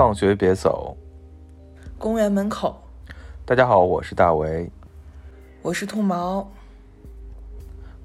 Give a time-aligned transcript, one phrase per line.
[0.00, 0.96] 放学别走，
[1.98, 2.74] 公园门口。
[3.44, 4.66] 大家好，我是大为，
[5.60, 6.50] 我是兔毛，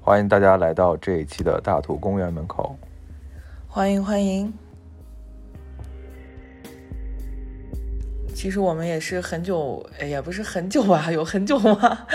[0.02, 2.76] 欢迎大家来到这一期的大图公园门口。
[3.66, 4.52] 欢迎欢迎。
[8.34, 12.06] 其实我们也是很久，哎也不是很久啊， 有很久吗？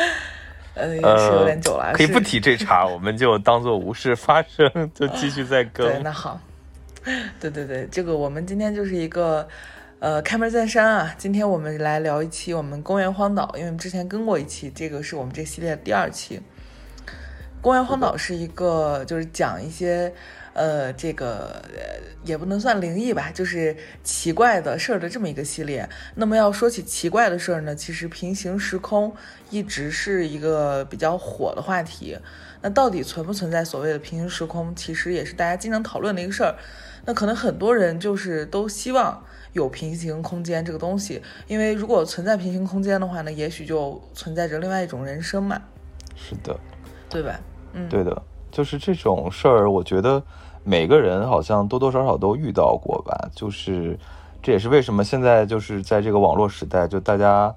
[0.75, 1.91] 呃，也是有点久了。
[1.95, 5.87] 可以不提这茬，我们就当做无事发生， 就继续再更。
[5.87, 6.39] 对，那好。
[7.39, 9.47] 对对对，这个我们今天就是一个，
[9.97, 11.15] 呃，开门见山啊。
[11.17, 16.39] 今天我们来聊一期我们公园荒岛，因为之前跟过一期，这个是我们这系列的第二期。
[17.59, 20.13] 公园荒岛是一个，就是讲一些，
[20.53, 21.63] 呃，这个
[22.23, 25.89] 也不能算灵异吧，就是奇怪的事儿的这么一个系列。
[26.13, 29.11] 那么要说起奇怪的事儿呢，其实平行时空
[29.49, 32.15] 一直是一个比较火的话题。
[32.61, 36.55] 那到底存不存在所谓的平行时空，其实也是大家经常讨论的一个事儿。
[37.05, 45.60] 那可能很多人就是都希望有平行空间这个东西，因为如果存在平行空间的话呢，也许就存在着另外一种人生嘛。
[46.16, 46.57] 是的，
[47.10, 47.40] 对吧？
[47.74, 50.22] 嗯，对的，就是这种事儿，我觉得
[50.63, 53.29] 每个人好像多多少少都遇到过吧。
[53.35, 53.98] 就是
[54.41, 57.54] 这也是为什么现在就是在这个网络时代，就大家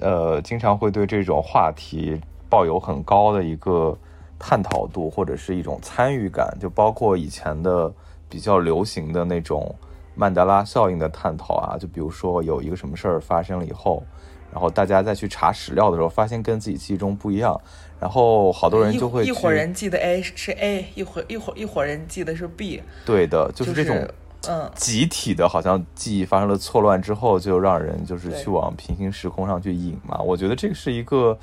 [0.00, 3.96] 呃经常会对这种话题抱有很高的一个
[4.38, 7.92] 探讨度或者是一种参与感，就包括以前的。
[8.32, 9.74] 比较流行的那种
[10.14, 14.02] 曼德拉效应的探讨啊，就比如说有一个什么事儿发生了以后，
[14.50, 17.60] 然后大家再去查史料的时候，发现跟自己记忆中不一样，
[18.00, 22.82] 然后好多人就会一伙人记得 A 是 A，一伙一伙一伙人记得是 B。
[23.04, 24.08] 对的，就是这种
[24.48, 30.18] 嗯集体的，好像记忆发生了错乱之后，就让人就是去往平行时空上去引嘛。
[30.22, 31.38] 我觉得这个是一个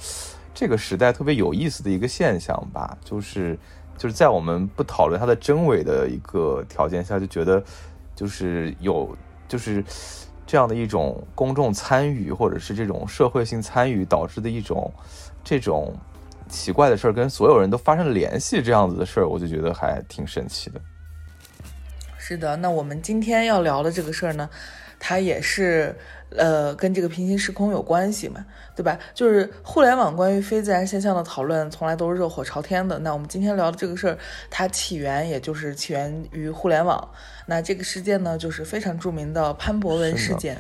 [0.56, 3.56] 这个时代特别有意思的一个现象吧，就是。
[4.00, 7.62] 就是在我们不讨论它的真伪的一个条件下，就觉得
[8.16, 9.16] 就是有
[9.46, 9.84] 就是
[10.48, 14.90] 这样的一种公众参与，或者是这种社会性参与导致的一种
[15.44, 15.94] 这种
[16.48, 20.80] 奇怪的事儿，跟所有人都发生联系，这样子的事儿，我就觉得还挺神奇的。
[22.18, 24.50] 是的，那我们今天要聊的这个事儿呢，
[24.98, 25.94] 它也是。
[26.38, 28.46] 呃，跟这个平行时空有关系嘛，
[28.76, 29.00] 对吧？
[29.16, 33.00] 就是互联网关于非自然现象的讨论，从来都是热火朝天的。
[33.00, 34.18] 那我们今天聊的这个事儿，
[34.50, 37.10] 它起源也就是起源于互联网。
[37.48, 40.56] 那这个事件呢，就是非常著名的潘博文事件。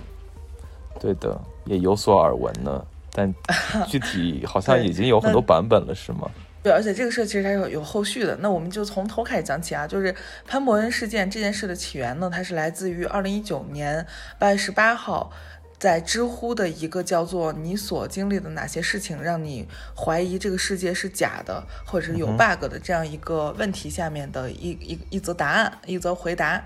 [0.99, 3.31] 对的，也有所耳闻呢，但
[3.87, 6.29] 具体好像已经有很多版本了，是吗？
[6.61, 8.35] 对，而且这个事儿其实它有有后续的。
[8.41, 10.13] 那我们就从头开始讲起啊，就是
[10.45, 14.05] 潘博文事件这件事的起源呢，它是来自于二零一九年
[14.39, 15.31] 八月十八号。
[15.79, 26.61] 在知乎的一个叫做“你所经历的哪些事情让你怀疑这个世界是假的，或者是有 bug 的”这样一个问题下面的一一一则答案，一则回答。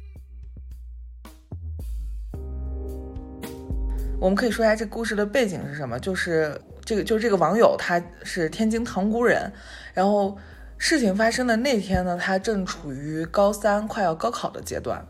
[4.19, 5.99] 我们可以说一下这故事的背景是什么？
[5.99, 9.53] 就是这个，就是这个网友他是天津塘沽人，
[9.93, 10.35] 然后
[10.79, 15.05] 事情发生的那天呢，他正处于高三快要高考的阶段，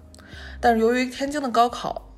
[0.60, 2.10] 但是由于天津的高考。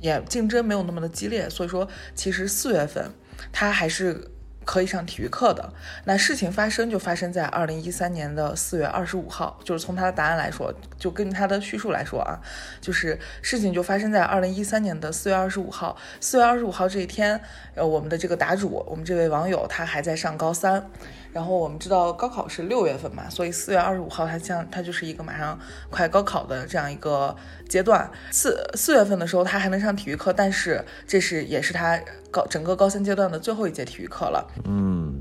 [0.00, 3.12] 也竞争没有那么的激烈，所以说其实四月份
[3.52, 4.30] 他还是
[4.70, 5.68] 可以上体育课的。
[6.04, 12.38] 那事情发生就发生在二零一三年的四月二十五号，就是从他的答案来说，就根据他的叙述来说啊，
[12.80, 15.96] 就是事情就发生在二零一三年的四月二十五号。
[16.20, 17.40] 四月二十五号这一天，
[17.74, 20.88] 呃，我们的这个答主，我们这位网友他还在上高三。
[21.32, 25.56] 然后我们知道高考是六月份嘛，所以四月二十五号，他像他就是一个马上
[25.88, 27.34] 快高考的这样一个
[27.68, 28.10] 阶段。
[28.32, 32.00] 四四月份的时候，他还能上体育课，但是这是也是他
[32.32, 34.44] 高整个高三阶段的最后一节体育课了。
[34.64, 35.20] 嗯，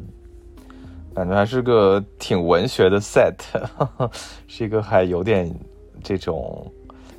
[1.13, 3.35] 感觉还是个挺文学的 set，
[4.47, 5.53] 是一个还有点
[6.03, 6.71] 这种。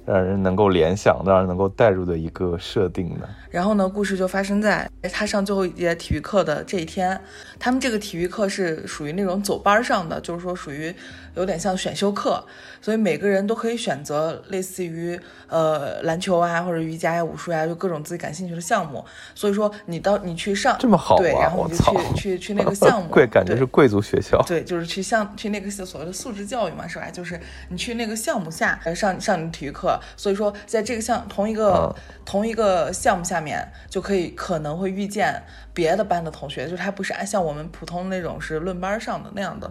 [0.07, 3.29] 让人能够联想，让人能够带入的一个设定呢。
[3.49, 7.21] 然后呢，故事就发生在他上最后一节体育课的这一天。
[7.61, 10.93] 他们这个体育课是属于那种走班上的，就是说属于
[11.35, 12.45] 有点像选修课，
[12.81, 15.19] 所以每个人都可以选择类似于
[15.49, 19.05] 呃篮球啊，或者瑜伽呀、武术呀，就各种自己感兴趣的项目。
[19.35, 24.43] 所以说你到你去上这么好对，然后你就去去去那个 项目，贵感觉是贵族学校。
[24.47, 27.11] 对，就是去项去那个所谓的素质教育嘛，是吧？
[27.11, 27.39] 就是
[27.69, 29.99] 你去那个项目下上上你的体育课。
[30.17, 31.95] 所以说，在这个项同一个
[32.25, 35.43] 同一个项目下面，就可以可能会遇见
[35.73, 39.71] 别的班的同学，就是他不是按像我们普通那种是论班上的那样的。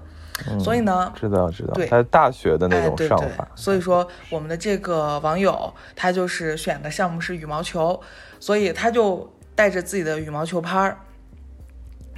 [0.59, 3.47] 所以呢，知道知道，对，他是大学的那种上法。
[3.55, 7.99] 所以说，我们的这个网友他就是选的项目是羽毛球，
[8.39, 10.97] 所以他就带着自己的羽毛球拍儿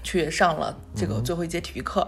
[0.03, 2.07] 去上了这个最后一节体育课。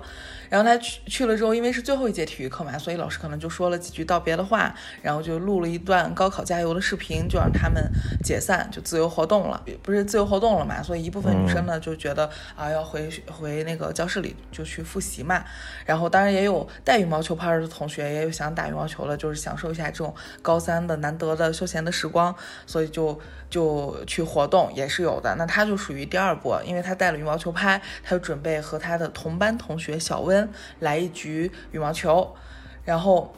[0.53, 4.71] 然后他去去了之后，因为是最后一节体育课嘛，所以老师可能就说了几句道别的话，
[5.01, 7.83] 然后就录了一段高考加油的视频，就让他们
[8.23, 9.59] 解散，就自由活动了。
[9.81, 15.43] 不是自由活动了嘛，所以一部分女生呢就觉得啊要回回那个教室里就去复习嘛。
[15.87, 20.13] 然后当然也有带羽毛球拍的同学，也有想打羽毛球的，就是享受一下这种
[20.43, 22.35] 高三的难得的休闲的时光，
[22.67, 23.19] 所以就
[23.49, 25.33] 就去活动也是有的。
[25.35, 30.42] 那他就属于第二波，因为他带了羽毛球拍，他就准备和他的同班同学小温
[30.79, 32.35] 来一局羽毛球。
[32.83, 33.33] 然后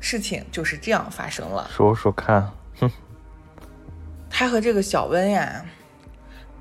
[0.00, 1.70] 事情就是这样发生了。
[1.70, 2.50] 说说看，
[2.80, 2.90] 哼，
[4.28, 5.64] 他和这个小温呀，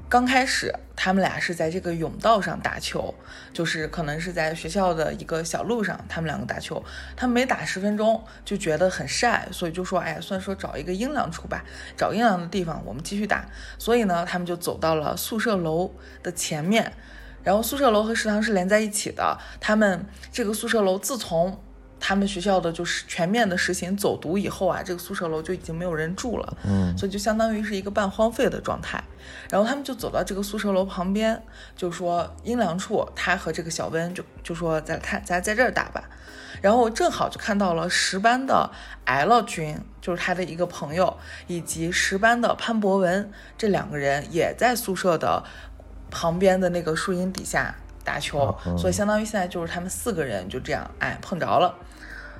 [0.07, 3.11] 刚开始他们俩是在这个甬道上打球，
[3.51, 6.83] 就是可能是在学校的一个小路上，他们两个打球。
[7.15, 11.65] 他们没打十分钟就觉得很晒，所以就说：“哎呀，算说找一个阴凉处吧，
[11.97, 13.49] 找阴凉的地方，我们继续打。”
[13.79, 15.91] 所以呢，他们就走到了宿舍楼
[16.21, 16.93] 的前面。
[17.43, 19.37] 然后宿舍楼和食堂是连在一起的。
[19.59, 21.61] 他们这个宿舍楼自从
[21.99, 29.01] 他们学校的就是全面的实行走读以后啊，这个宿舍楼就已经没有人住了，嗯所以就相当于是一个半荒废的状态。
[29.49, 31.41] 然后他们就走到这个宿舍楼旁边，
[31.77, 36.03] 就说阴凉处，他和这个小温就就说咱他咱在这儿打吧。
[36.61, 38.69] 然后正好就看到了十班的
[39.05, 41.17] L 君，就是他的一个朋友，
[41.47, 45.43] 以及十班的潘博文，这两个人也在宿舍的
[46.13, 47.73] 旁边的那个树荫底下
[48.03, 51.75] 打球，嗯所以相当于现在就是他们四个人就这样哎碰着了，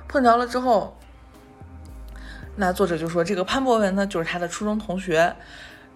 [0.06, 0.96] 碰着了之后，
[2.56, 5.34] 那作者就说这个潘博文呢就是他的初中同学。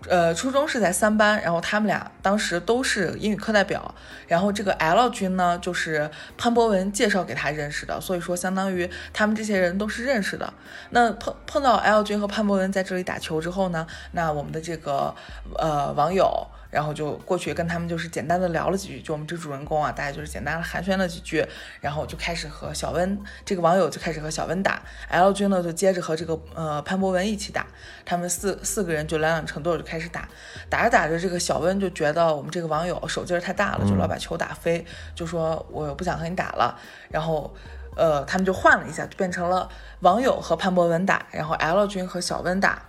[0.09, 3.93] 呃，初中是在三班，然后他们俩当时都是英语课代表，
[4.29, 10.55] 然后这个 L 君呢，就是潘博文介绍给他认识的，所以说相当于他们这些人都是认识的。
[10.91, 15.13] 那碰碰到 L 君和潘博文在这里打球之后呢，那我们的这个
[15.57, 21.47] 呃网友，然后就过去跟他们就是简单的聊了几句，就我们这主人公啊，大家就是简单的寒暄了几句，
[21.81, 27.67] 然后就开始和小温这个网友就开始和小温打，L 君呢就接着和这个呃潘博文一起打，
[28.05, 30.29] 他们四四个人就两两成对就开始打，
[30.69, 36.79] 打着打着，这个小温就觉得我们这个网友手劲儿太大了，就老把球打飞，就说我不想和你打了，
[37.11, 37.55] 然后。
[37.97, 39.69] 呃，他们就换了一下，就变成了
[40.03, 42.81] 网友和潘博文打，然后 L 君和小温打，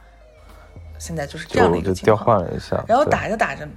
[1.00, 2.26] 现在就是这样的一个情况。
[2.26, 3.72] 换了一下，然后打着打着呢，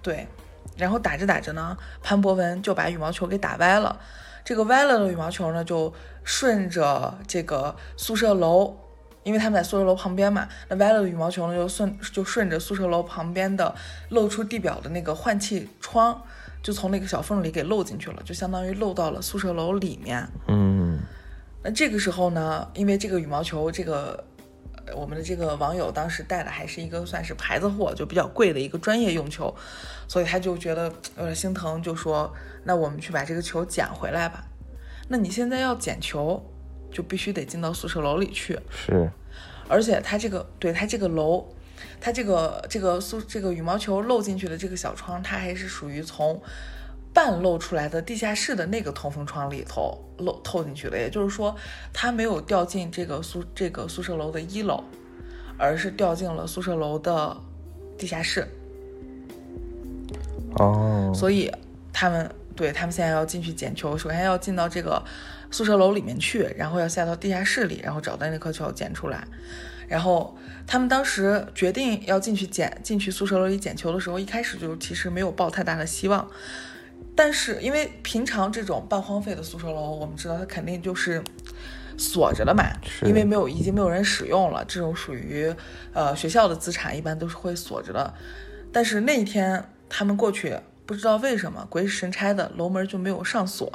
[0.00, 0.28] 对，
[0.76, 3.98] 然后打着打着呢，潘博文就把羽毛球给打歪了。
[4.44, 8.76] 这个歪了的羽毛球呢，就顺着这个宿舍楼，
[9.22, 13.74] 因为他们在宿舍楼旁边嘛，那歪了的羽毛球呢，就顺就顺着宿舍楼旁边的
[14.10, 16.20] 露出地表的那个换气窗，
[16.62, 20.28] 就从那个小缝里给漏进去了，就相当于漏到了宿舍楼里面。
[20.48, 20.98] 嗯
[21.64, 24.31] 那这个时候呢，因为这个羽毛球，这个呃
[24.94, 29.54] 我们的这个网友当时带的还是一个算是牌子货，就比较贵的一个专业用球，
[30.08, 32.32] 所以他就觉得有点心疼，就说
[32.64, 34.44] ：“那我们去把这个球捡回来吧。”
[35.08, 36.42] 那你现在要捡球，
[36.90, 39.10] 就必须得进到宿舍楼里去，是，
[39.68, 41.46] 而且他这个对他这个楼，
[42.00, 46.40] 它这个这个宿这个羽毛球漏进去的这个小窗，它还是属于从
[47.14, 51.54] 半露出来的地下室的那个通风窗里头漏透进去了，也就是说，
[51.92, 54.82] 他没有掉进这个宿这个宿舍楼的一楼，
[55.58, 57.36] 而是掉进了宿舍楼的
[57.98, 58.48] 地下室。
[60.56, 61.50] 哦，所以
[61.92, 65.02] 他们对他们现在要进去捡球，首先要进到这个
[65.50, 69.26] 宿舍楼里面去，然后要下到地下室里，然后找到那颗球捡出来。
[69.88, 70.34] 然后
[70.66, 76.26] 他们当时决定要进去捡进去宿舍楼里捡球的时候，一开始就其实没有抱太大的希望。
[77.14, 81.22] 但是因为平常这种半荒废的宿舍楼，我们知道它肯定就是
[81.98, 82.64] 锁着的嘛，
[83.02, 85.54] 因为没有已经没有人使用了，这种属于
[85.92, 88.14] 呃学校的资产，一般都是会锁着的。
[88.72, 93.70] 但是那一天他们过去，不知道为什么鬼使神差的楼门就没有上锁，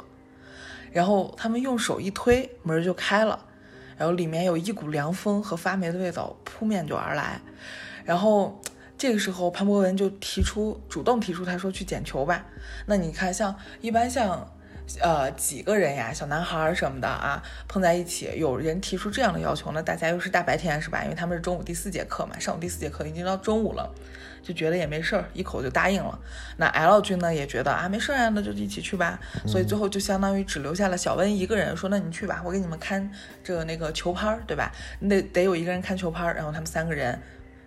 [0.90, 3.46] 然后他们用手一推，门就开了，
[3.96, 7.40] 然后里面有一股凉风和发霉的味道扑面就而来，
[8.04, 8.60] 然后
[8.98, 12.44] 这个时候潘博文就提出主动提出，他说去捡球吧。
[12.84, 14.46] 那你看，像一般像。
[15.02, 21.02] 呃，几个人呀，小男孩儿什么的啊，碰在一起，有人提出这样的要求那，大家又是大白天是吧？
[21.04, 23.92] 因为他们是中午第四节课嘛，上午第四节课已经到中午了，
[24.42, 26.18] 就觉得也没事儿，一口就答应了。
[26.56, 29.20] 那 L 君呢也觉得啊没事儿啊，那就一起去吧。
[29.46, 33.12] 所以最后就相当于只留下了小温一个人，说那你去吧，我给你们看
[33.44, 34.72] 这个那个球拍儿，对吧？
[35.00, 37.20] 你得得有一个人看球拍儿，然后他们三个人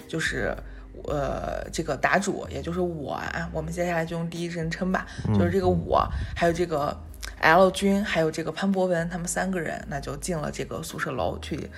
[0.07, 0.57] 就是。
[1.05, 6.95] 呃，这个答主也就是我啊，我们接下来就用第一人称吧，就是这个我，还有这个
[7.39, 11.69] L 君，还有这个潘博文，他们三个人，那就进了这个宿舍楼去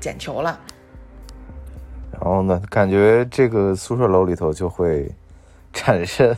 [0.00, 0.60] 捡球了。
[2.12, 5.10] 然后呢，感觉这个宿舍楼里头就会
[5.72, 6.36] 产生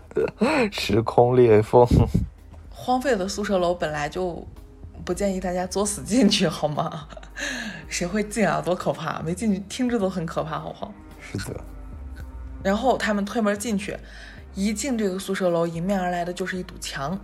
[0.70, 1.84] 时空裂缝，
[2.70, 4.46] 荒废的宿舍楼本来就
[5.04, 7.08] 不建议大家作死进去，好吗？
[7.88, 8.60] 谁会进啊？
[8.60, 9.20] 多可怕！
[9.22, 10.92] 没进去听着都很可怕，好不好？
[11.36, 11.60] 是的。
[12.62, 13.96] 然后他们推门进去，
[14.54, 17.18] 一进这个宿舍楼，迎面而来的就是一堵墙，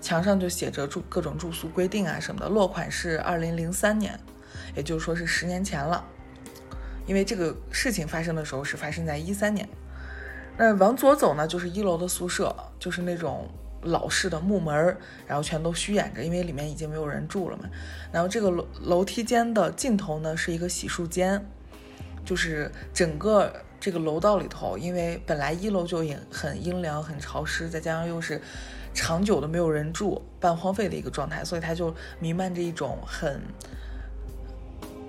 [0.00, 2.48] 墙上就写着住各种住宿规定啊什么的。
[2.48, 4.18] 落款是二零零三年，
[4.74, 6.04] 也就是说是十年前了。
[7.06, 9.68] 因为这个事情发生的时候是发生在一三年。
[10.56, 13.48] 那往左走呢，就是一楼的宿舍，就是那种
[13.82, 14.96] 老式的木门，
[15.26, 17.64] 然后全都虚掩着，因为里面已经没有人住了嘛。
[18.12, 21.44] 然后这个楼楼梯间的尽头呢，是一个洗漱间，
[22.24, 28.40] 就是整个这个楼道里头，因为本来一楼就也很阴凉、很潮湿，再加上又是
[28.92, 33.40] 长久的没有人住、半荒废的一个状态，所以它就弥漫着一种很。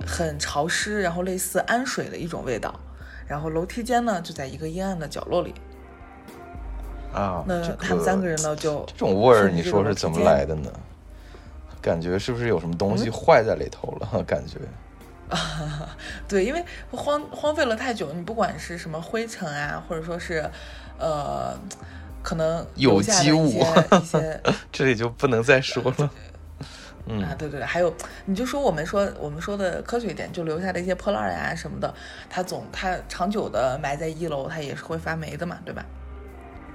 [0.07, 2.79] 很潮湿，然后类似氨水的一种味道，
[3.27, 5.51] 然后楼梯间呢就在一个阴暗的角落里。
[7.11, 10.71] 啊，那他们三个人呢就这种味儿，你说是怎么来的呢？
[11.81, 14.21] 感觉是不是有什么东西坏在里头了？
[14.27, 14.59] 感觉。
[15.29, 20.43] 啊， 对，因为荒荒废了太久，你不管是什么灰尘啊，或者说是
[20.97, 21.57] 呃，
[22.21, 23.59] 可能有机物一
[24.05, 24.41] 些，
[24.71, 26.09] 这里就不能再说了。
[27.07, 27.93] 嗯啊，对对对，还有，
[28.25, 31.93] 你就说我们说我们说的科学一点，就留下的一些破烂呀什么的，
[32.29, 35.85] 它总它长久的埋在一楼，它也是会发霉的嘛，对吧？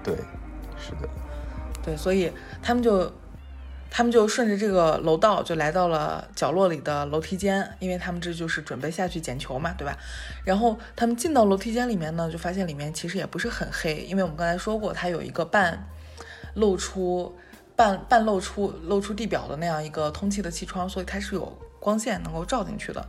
[0.05, 0.15] 对，
[0.79, 1.09] 是的，
[1.83, 3.13] 对，所以他们就
[3.91, 9.99] 他们就顺着这个楼道就来到了角落里的楼梯间，因为他们这就是准备下去捡球嘛，对吧？
[10.45, 15.87] 然后他们进到楼梯间里面呢，就发现里面其实也不是很黑，因为我们刚才说过，它有一个半
[16.55, 17.37] 露出。
[17.77, 23.09] 半半露出露出地表的那样一个通气的气窗，所以它是有光线能够照进去的。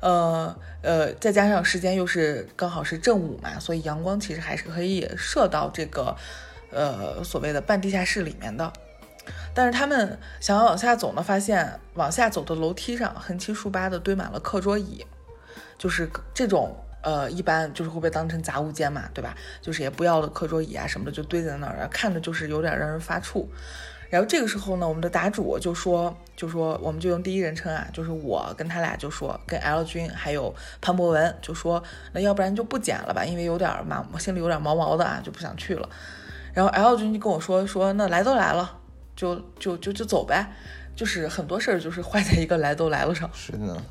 [0.00, 6.16] 呃呃，再加上时间又是刚好是正午嘛，所以阳光其实还是可以射到这个
[6.72, 8.72] 呃所谓的半地下室里面的。
[9.54, 15.04] 但是他们想要往下走呢，发现往下走的楼梯上横七竖八的堆满了课桌椅，
[15.78, 19.34] 就是这种呃一般就是会被当成杂物间嘛，对吧？
[19.60, 23.46] 就是也不要的课桌椅啊什么的就堆在那儿，看着就是有点让人发怵。
[24.10, 35.88] 然后这个时候呢，我们的答主就说，就说我们就用第一人称啊，就是我跟他俩就说，跟 L 君还有潘博文就说，那要不然就不剪了吧，因为有点毛，心里有点毛毛的啊，就不想去了。
[36.52, 38.78] 然后 L 君就跟我说说，那来都来了，
[39.14, 40.52] 就就就就走呗，
[40.94, 43.28] 就是很多事儿就是坏在一个来都来了上。
[43.32, 43.82] 是的。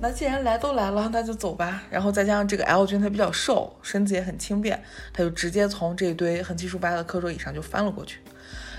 [0.00, 1.82] 那既然来都来了，那就走吧。
[1.88, 4.82] 然后再加上这个 L 君他比较瘦，身子也很轻便，
[5.14, 8.20] 他就直接从这堆横七竖八的课桌椅上就翻了过去。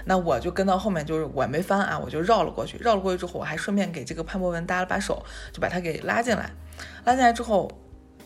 [0.08, 2.77] 那我就跟到后面，就是我没翻啊，我就绕了过去。
[2.77, 6.51] 绕了过去之后，我还顺便给这个潘博文搭了把手，就把他给拉进来。
[7.05, 7.72] 拉进来之后，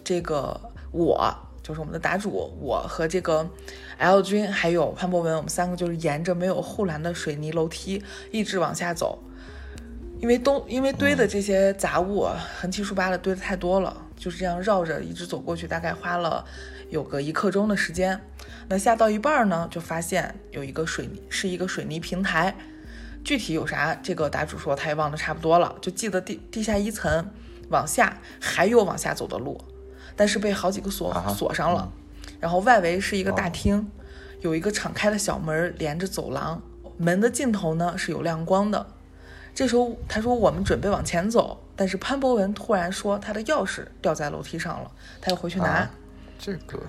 [0.03, 0.59] 这个
[0.91, 3.49] 我就是我们的答主，我和这个
[3.99, 8.01] L 君还有潘博文，我们三个就是沿着没有护栏的水泥楼梯
[8.31, 9.21] 一直往下走。
[10.21, 12.25] 因为东，因为堆的这些杂物
[12.57, 16.45] 横七竖八的堆的太多了，就是这样绕着一直走过去，大概花了
[16.89, 18.19] 有个一刻钟的时间。
[18.69, 22.55] 那下到一半呢，就发现有一个水泥，是一个水泥平台。
[23.21, 27.29] 具体有啥，这个答主说他也忘得差不多了，就记得地地下一层
[27.67, 29.59] 往下还有往下走的路，
[30.15, 31.91] 但是被好几个锁锁上了。
[32.39, 33.91] 然后外围是一个大厅，
[34.41, 36.61] 有一个敞开的小门连着走廊，
[36.97, 38.87] 门的尽头呢是有亮光的。
[39.53, 45.89] 这时候他说我们准备往前走，但是潘博文突然说他的钥匙掉在楼梯上了，他要回去拿。
[46.37, 46.79] 这个。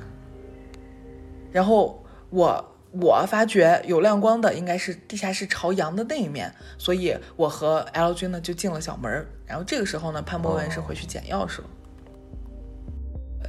[1.50, 9.26] 然后我我发觉有亮光的应该是地下室朝阳的那一面，所以我和 L 君呢就进了小门。
[9.46, 11.64] 然后这个时候呢，潘博文是回去捡钥匙了。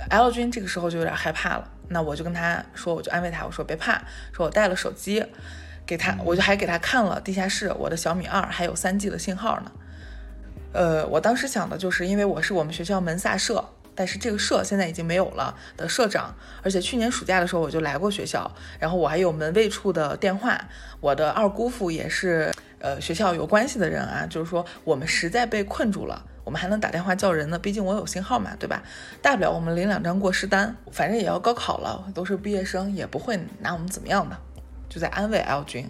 [0.10, 4.02] L 君这个时候就有点害怕了，那我就跟他说，我就安慰他，我说别怕，
[4.34, 5.26] 说我带了手机。
[5.84, 9.72] 给他，我就还给他看了地下室，我的小米二还有三 G 的信号呢。
[10.74, 20.58] 呃，我当时想的就是，因为我是我们学校门萨社，但是这个社现在已经没有了的社长，而且去年暑假的时候我就来过学校，然后我还有门卫处的电话，
[21.02, 28.84] 我的二姑父也是呃学校有关系的人啊，就是说我们实在被困住了，我们还能打电话叫人呢，毕竟我有信号嘛，对吧？
[29.22, 34.38] 大不了我们领两张过失单，反正也要高考了，都是毕业生，也不会拿我们怎么样的。
[34.90, 35.90] 就在安慰 L 君，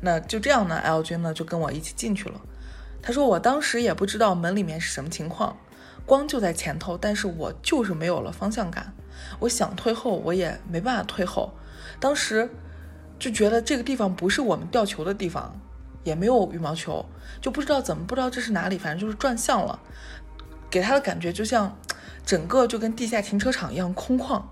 [0.00, 2.40] 那就这样呢，L 君呢就跟我一起进去了。
[3.00, 5.56] 他说我当时也不知道门里面是什么情况，
[6.04, 8.92] 光就在前头，但是我就是没有了方向感。
[9.38, 11.52] 我想退后，我也没办法退后。
[12.00, 12.50] 当时
[13.18, 15.60] 就觉得这个地方不是我们吊球的地方，
[16.04, 17.04] 也没有羽毛球，
[17.40, 19.78] 就不知道怎么不知道这是哪里，反正就是转向了。
[20.70, 21.76] 给他的感觉就像
[22.24, 24.42] 整个就跟地下停车场一样空旷。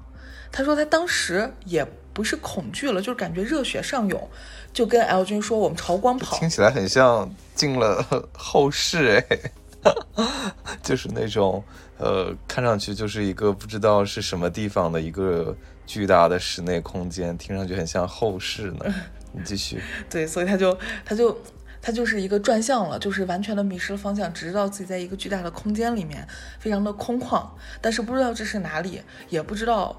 [0.53, 1.87] 他说他当时也。
[2.13, 4.29] 不是恐惧了，就是感觉热血上涌，
[4.73, 8.05] 就跟 L 君说：“我们朝光跑。”听起来很像进了
[8.37, 9.93] 后室哎，
[10.83, 11.63] 就是那种
[11.99, 18.93] 呃，看上去就是一个不知道是什么地方的一个巨大的室内空间，听上去很像后室呢。
[19.33, 19.81] 你继续。
[20.11, 21.37] 对，所以他就他就。
[21.83, 27.43] 他就是一个转向了，就是完全的迷失了方向，只知道自己在一个巨大的空间里面，非常的空旷，
[27.81, 29.99] 但是不知道这是哪里，也不知道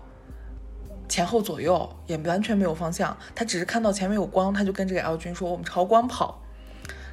[1.10, 3.18] 前后左右，也完全没有方向。
[3.34, 6.44] 他只是看到前面有光，他就跟这个 L 君说：“我们朝光跑。”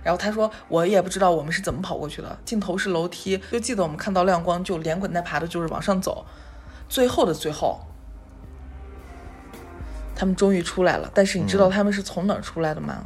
[0.04, 6.26] 然后他说：“我也不知道我们是怎么跑过去的，尽头是楼梯，就记得我们看到亮光就连滚带爬的，就是往上走。
[6.90, 7.80] 最后的最后，
[10.18, 11.08] 他们终于出来了。
[11.14, 13.04] 但是你知道他们是从哪儿出来的吗？”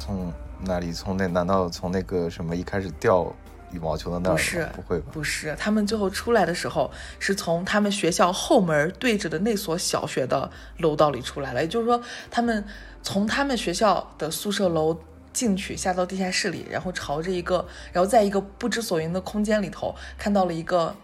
[0.00, 0.32] 从
[0.64, 0.92] 哪里？
[0.92, 1.28] 从那？
[1.28, 3.32] 难道从那个什么一开始掉
[3.70, 4.32] 羽毛球的那儿？
[4.32, 5.10] 不是，不会吧？
[5.12, 6.90] 不是，他们最后出来的时候
[7.20, 11.62] 是从他们学校后门对着的那所小学的楼道里出来了。
[11.62, 12.64] 也就是说，他们
[13.02, 14.98] 从他们学校的宿舍楼
[15.32, 20.96] 进去，下到地下室里，然后朝着一个，然后在一个不知所云的空间里头看到了一个。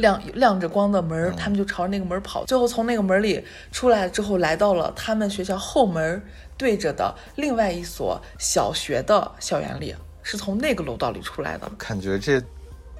[0.00, 6.22] 亮亮着光的门，他们就朝着那个门跑，最后从那个门里出来之后，来到了他们学校后门
[6.56, 11.70] 对着的另外一所小学的校园里，是从那个楼道里出来的。
[11.78, 12.42] 感觉这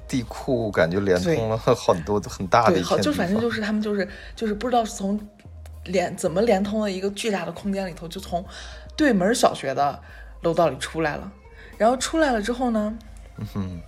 [0.07, 5.19] 地库感觉连通了很多很大的一片就反正就是他们就是就是不知道是从
[5.85, 8.45] 连怎么连通了一个巨大的空间里头，就从
[8.95, 9.99] 对门小学的
[10.41, 11.31] 楼道里出来了。
[11.77, 12.93] 然后出来了之后呢？
[13.37, 13.81] 嗯哼。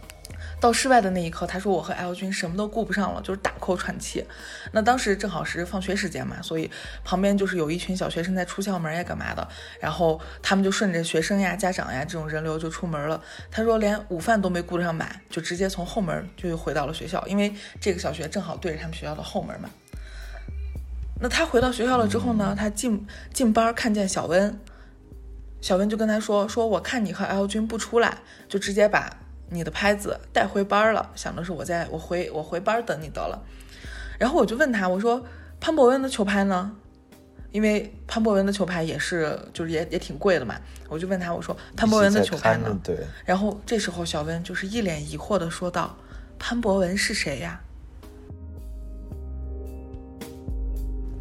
[0.63, 4.25] 到室外的那一刻，他说我和 L 君什么都顾不上了，就是大口喘气。
[4.72, 6.72] 那当时正好是放学时间嘛，所以
[7.03, 9.46] 旁边就是有一群小学生在出校门呀，干嘛的。
[9.82, 13.22] 然后他们就顺着学生呀、家长呀这种人流就出门了。
[13.51, 19.70] 他说连午饭都没顾得上买，就直接从后门就回到了学校，因为这个小学正好对着他们学校的后门嘛。
[21.20, 24.57] 那他回到学校了之后呢，他进进班看见小温，
[25.59, 29.18] 小温就跟他说说我看你和 L 君不出来，就直接把。
[29.53, 33.39] 你的拍子带回班了，想的是我在我回我回班等你得了。
[34.18, 35.24] 然后我就问他，我说
[35.59, 36.75] 潘博文的球拍呢？
[37.51, 40.55] 因为潘博文的球拍也是就是也也挺贵的嘛。
[40.89, 42.79] 我就问他，我说潘博文的球拍呢？
[42.83, 42.98] 对。
[43.25, 45.96] 然后这时候小温就是一脸疑惑的说道
[46.39, 47.61] ：“潘博文是谁呀？”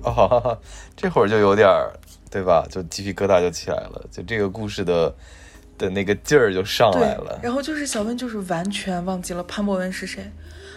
[0.05, 0.59] 哦，
[0.97, 1.69] 这会儿就有点
[2.31, 2.67] 对吧？
[2.71, 4.07] 就鸡皮疙瘩就起来了。
[4.11, 5.15] 就这个故事的。
[5.83, 10.31] 的那个劲儿就上来了，然后就是小温就是完全忘记了潘博文是谁，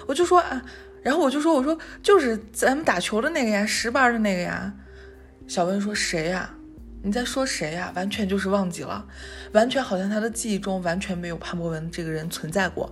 [0.08, 0.66] 我就说啊，
[1.04, 4.74] 然后我就说我说就是咱们打球的那个呀，十班的那个呀，
[5.48, 6.56] 小温说谁呀？
[7.04, 7.94] 你在说谁呀？
[7.96, 9.06] 完全就是忘记了，
[9.52, 12.92] 完全好像他的记忆中完全没有潘博文这个人存在过。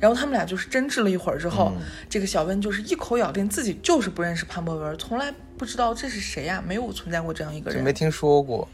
[0.00, 1.72] 然后他们俩就是争执了一会儿之后，
[2.08, 8.68] 这个小温就是一口咬定自己就是不认识潘博文，从来不知道这是谁呀，没有存在过这样一个人，没听说过。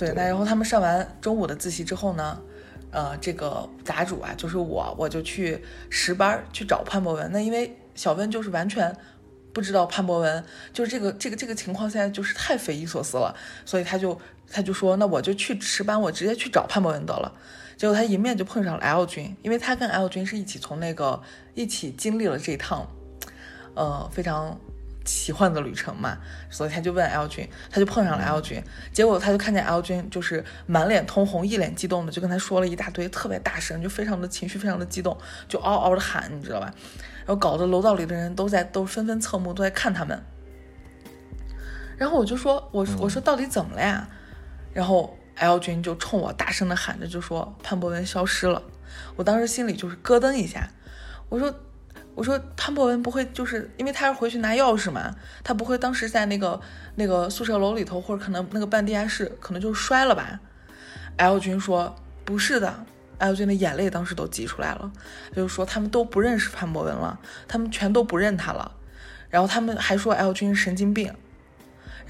[0.00, 2.40] 对，那然后他们上完中午的自习之后呢，
[2.90, 7.30] 呃，这个杂主啊，就是我，我就去十班去找潘博文。
[7.30, 8.96] 那因为小温就是完全
[9.52, 13.36] 不知道潘博文，就是这个这个这个情况现在就是太匪夷所思了，
[13.66, 14.18] 所以他就
[14.50, 17.30] 他就说，那我就去十班，我直接去找潘博文得了。
[17.76, 21.20] 结果他迎面就碰上了 L 君，因为他跟 L 君是一起从那个
[21.54, 22.86] 一起经历了这一趟，
[23.74, 24.58] 呃，非常。
[25.10, 26.16] 奇幻的旅程嘛，
[26.48, 35.18] 所以他就问 L 君，他就碰上了 L 君，结果他就看见 L 君就是满脸通红，一脸激动的，就跟他说了一大堆，特别大声，就非常的情绪，非常的激动，
[35.48, 36.72] 就嗷嗷的喊，你知道吧？
[37.18, 40.22] 然后搞得楼道里的人都在都纷纷侧目，都在看他们。
[41.98, 44.08] 然后我就说，我我说到底怎么了呀？
[44.72, 48.62] 然后 L 君就冲我大声的喊着，就说潘博文消失了。
[49.16, 50.70] 我当时心里就是咯噔一下，
[51.28, 51.52] 我说。
[52.20, 55.10] 我说潘博文不会就是因为他要回去拿钥匙嘛，
[55.42, 56.60] 他不会当时在那个
[56.96, 60.38] 那个宿舍楼里头，或者可能那个半地下室，可能就摔了吧
[61.16, 62.84] ？L 君说不是的
[63.16, 64.92] ，L 君的眼泪当时都挤出来了，
[65.34, 68.70] 就是说他们都不认识潘博文了，他们全都不认他了，
[69.30, 71.14] 然后他们还说 L 君神经病。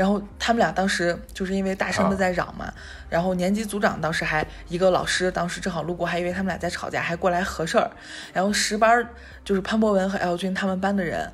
[0.01, 2.73] 然后他们俩当时就是因为大声的在嚷嘛，
[3.11, 7.91] 然后年级组长当时还一个老师当时正好路过，还以为他们俩在吵架，还过来核事儿。
[8.33, 9.07] 然后十班
[9.45, 11.31] 就是潘博文和 L 君他们班的人，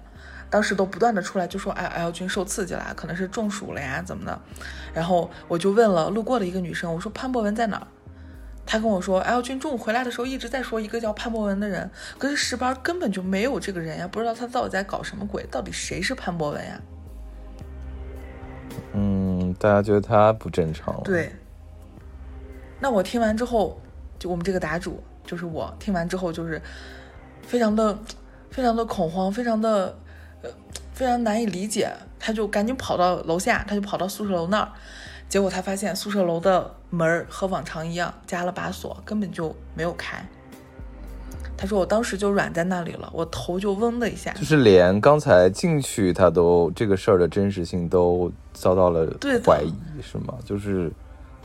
[0.50, 4.36] 当时都不断的出来就说哎 L 君受刺激了，可能是中暑了呀怎么的。
[4.92, 7.86] 然后我就问了路过的一个女生，我说潘博文在哪儿？
[8.66, 16.80] 她跟我说 L 君中午回来的时候一直在说一个叫潘博文的人，可是十班根本就没有这个人呀，不知道他到底在搞什么鬼，到底谁是潘博文呀？
[18.92, 21.02] 嗯，大家觉得他不正常。
[21.02, 21.30] 对。
[22.78, 23.80] 那我听完之后，
[24.18, 26.60] 就我们这个答主，就是我听完之后，就是
[27.42, 27.98] 非常的、
[28.50, 29.96] 非常的恐慌，非常的
[30.42, 30.50] 呃，
[30.92, 34.68] 非常难以理解，他就赶紧跑到楼下，他就跑到宿舍楼那儿，
[35.28, 40.22] 结果他发现宿舍楼的门和往常一样加了把锁，根本就没有开。
[41.56, 49.06] 他说我当时就软在那里了，我头就嗡的一下，就是连刚才进去他都这个事儿的真实性都遭到了
[49.44, 50.34] 怀疑，是吗？
[50.44, 50.92] 就是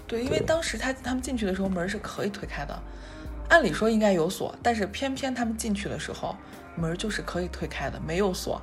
[0.08, 2.78] 对，因为当时他他们进去的时候门是可以推开的，
[3.50, 6.36] 按理说应该有锁，但是偏偏他们进去的时候
[6.76, 8.62] 门就是可以推开的，没有锁。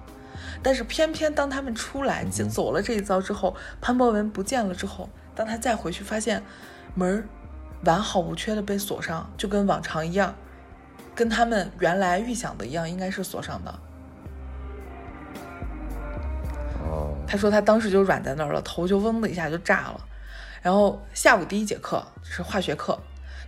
[0.62, 6.42] 但是偏偏当他们出来就走了这一遭之后，潘博文不见了之后，当他再回去发现
[6.94, 7.26] 门
[7.84, 10.34] 完好无缺的被锁上，就跟往常一样，
[11.18, 13.74] 跟他们原来预想的一样，应该是锁上的。
[16.80, 20.00] 哦，他说他当时就软在那儿了，头就嗡的一下就炸了。
[20.62, 22.96] 然后下午第一节课是化学课，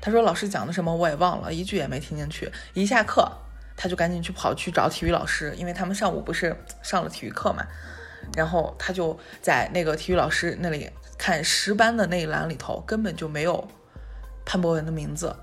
[0.01, 2.51] 他说老师讲的什么我也忘了，一句也没听进去。
[2.75, 3.31] 一下课
[3.77, 7.65] 他就赶紧去跑去找体育老师，因为他们上午不是上了体育课嘛。
[8.35, 13.69] 然后他就在那个体育老师那里看十班的那一栏里头，根本就没有
[14.45, 15.37] 潘博文的名字。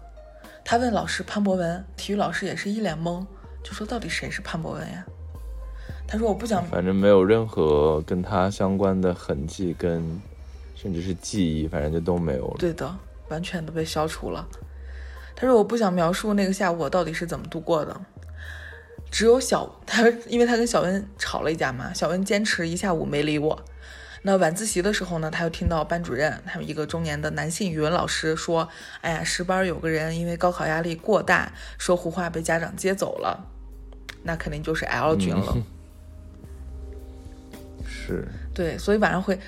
[0.69, 3.25] 他问老师潘博文，体育老师也是一脸懵，
[3.63, 5.05] 就说到底谁是潘博文呀？
[6.05, 10.03] 他说我不想反正没有任何跟他相关的痕迹跟
[10.75, 12.55] 甚至是记忆，反正就都没有了。
[12.59, 12.93] 对的，
[13.29, 14.45] 完全都被消除了。
[15.37, 18.01] 他说：“我不想描述那个下午我到底是怎么度过的，
[19.09, 23.57] 只有小他，因为他跟小温吵了一架嘛，小温坚持一下午没理我。
[24.27, 28.67] 那晚自习的时候呢，他又听到班主任，他们一个中年的男性语文老师说
[28.99, 33.47] ：‘哎呀，十班有个人因为高考压力过大，说胡话被家长接走了，
[34.23, 35.53] 那肯定就是 L 君了。
[35.55, 35.63] 嗯
[37.87, 39.39] 是，对，所以晚上回，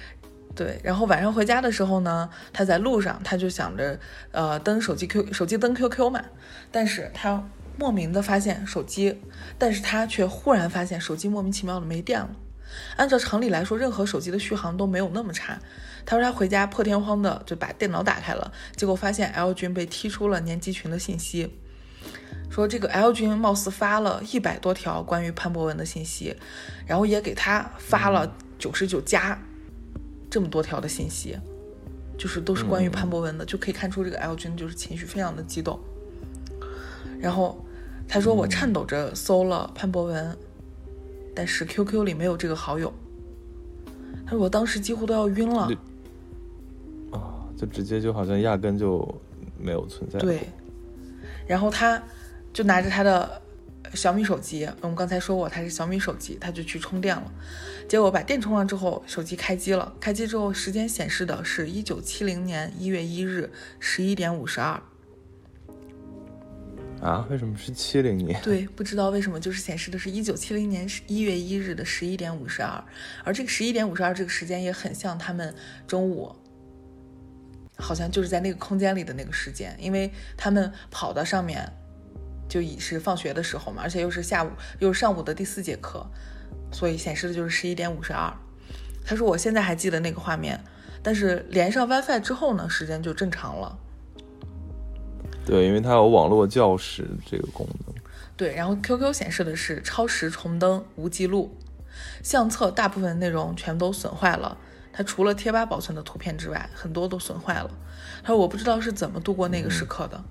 [0.56, 4.00] 对，然后晚上回家的时候呢，他在路上他就想着，
[4.32, 6.24] 呃，登手机 Q 手机登 QQ 嘛，
[6.72, 9.20] 但是他莫名的发现手机，
[9.58, 12.30] 但是他却忽然发现手机莫名其妙的没电了。
[12.96, 15.60] 按照常理来说，任何手机的续航都没有那么差。
[16.06, 21.52] 他说他回家破天荒的就把电脑打开了，结果发现 L 君被踢出了年级群的信息。
[22.50, 26.36] 说这个 L 君貌似发了一百多条关于潘博文的信息，
[26.88, 29.40] 然后也给他发了九十九加
[30.30, 31.38] 这么多条的信息，
[32.18, 35.80] 就是都是关于潘博文的，就可以看出这个 L 君就是情绪非常的激动。
[37.20, 37.64] 然后
[38.08, 40.36] 他说我颤抖着搜了潘博文，
[41.40, 42.94] 但是 QQ 里没有这个好友。
[44.26, 45.72] 他说我当时几乎都要晕了。
[47.14, 49.08] 啊，就直接就好像压根就
[49.58, 50.20] 没有存在。
[50.20, 50.42] 对，
[51.48, 52.04] 然后他
[52.52, 53.42] 就拿着他的
[53.94, 57.32] 小米手机，我们刚才说过他是小米手机，他就去充电了。
[57.88, 59.94] 结果把电充上之后，手机开机了。
[59.98, 63.50] 开机之后，时间显示的是一九七零年一月一日
[63.80, 64.84] 十一点五十二。
[67.02, 68.42] 啊，为什么是七零年？
[68.42, 72.84] 对，不知道为什么，就是显示的是一九七零年一月一日的十一点五十二，
[73.24, 75.56] 而这个十一点五十二这个时间也很像他们
[75.88, 76.36] 中午，
[77.78, 81.72] 好像就是在那个空间里的那个时间，因为他们跑到上面，
[82.50, 86.06] 就已是放学的时候嘛，而且又是下午又是上午的第四节课，
[86.72, 88.34] 所以显示的就是十一点五十二。
[89.06, 90.62] 他说我现在还记得那个画面，
[91.02, 93.80] 但是连上 WiFi 之后呢，时间就正常了。
[95.50, 97.96] 对，因为它有网络教室这个功能。
[98.38, 101.58] 对，然后 QQ 显示的是超时重登无记录，
[102.22, 104.60] 相册大部分内容全都损坏了。
[104.94, 107.72] 它除了贴吧保存的图片之外，很多都损坏了。
[108.22, 110.24] 他说我不知道是怎么度过那个时刻的。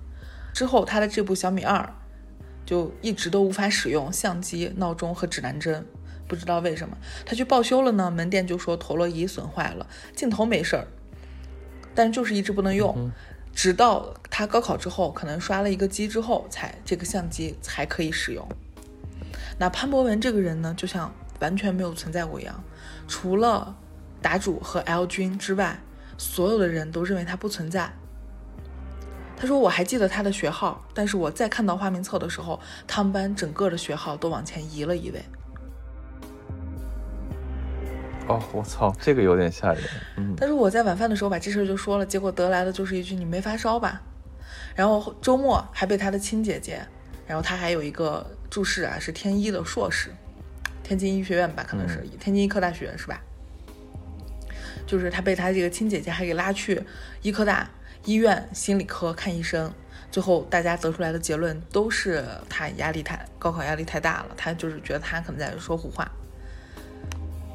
[0.53, 1.93] 之后他的这部小米二
[2.65, 5.85] 就一直都无法使用相机、闹钟和指南针，
[6.29, 6.97] 不知道为什么。
[7.25, 10.87] 他去报修了呢，门店就说陀螺仪损坏了，镜头没事儿，
[11.93, 13.11] 但是就是一直不能用。
[13.61, 18.47] 直到他高考之后，可能刷了一个机之后，才这个相机才可以使用。
[19.57, 22.63] 那潘博文这个人呢，就像完全没有存在过一样，
[23.05, 23.75] 除了
[24.21, 25.77] 答主和 L 君之外，
[26.17, 27.91] 所有的人都认为他不存在。
[29.35, 35.21] 他说：“我还记得他的学号，但是我再看到花名册的时候，他们班整个的学号都往前移了一位。
[38.29, 39.83] 哦，我操，这个有点吓人。
[40.15, 44.01] 嗯，但是我在晚饭的时候把这事儿就说了，结果得来的就是一句“你没发烧吧”。
[44.75, 46.79] 然后周末还被他的亲姐姐，
[47.27, 50.11] 然后他还有一个注释啊，是天一的硕士，
[50.83, 53.19] 天津医学院吧，可能是、天津医科大学是吧？
[54.85, 56.81] 就是他被他这个亲姐姐还给拉去
[57.21, 57.69] 医科大
[58.05, 59.71] 医院心理科看医生，
[60.11, 66.09] 最后大家得出来的结论都是他压力太高考压力太大了，他就是觉得他可能在说胡话。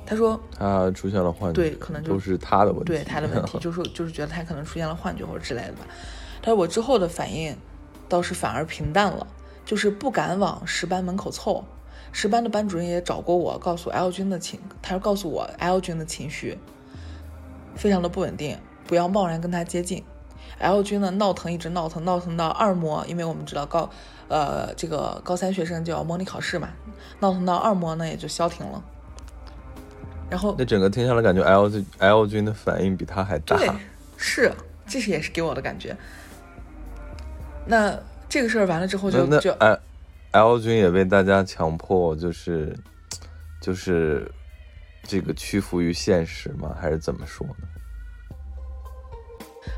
[0.06, 5.80] 他说他出现了幻觉，对可能就都是他的问题，对他的问题， 就是就是觉得他可能出现了幻觉或者之类的吧。
[6.42, 7.56] 他说我之后的反应
[8.08, 9.26] 倒是反而平淡了，
[9.64, 11.64] 就是不敢往十班门口凑，
[12.12, 16.58] 十班的班主任也找过我，告诉 L 君的情，他说告诉我 L 君的情绪
[17.74, 20.04] 非常的不稳定，不要贸然跟他接近。
[20.58, 23.88] L 君呢闹腾一直闹腾，闹腾到二模，因为我们知道高，
[24.28, 26.68] 呃，这个高三学生就要模拟考试嘛，
[27.20, 28.84] 闹腾到二模呢也就消停了。
[30.34, 33.56] 然后那整个听下来，感觉 L 君 L 君的反应比他还大。
[33.56, 33.70] 对，
[34.16, 34.52] 是，
[34.84, 35.96] 这是也是给我的感觉。
[37.64, 37.96] 那
[38.28, 39.78] 这个事儿完了之后，就就 L
[40.32, 42.76] L 君也被大家强迫，就是
[43.60, 44.28] 就是
[45.04, 46.76] 这个屈服于现实吗？
[46.80, 47.68] 还是怎么说呢？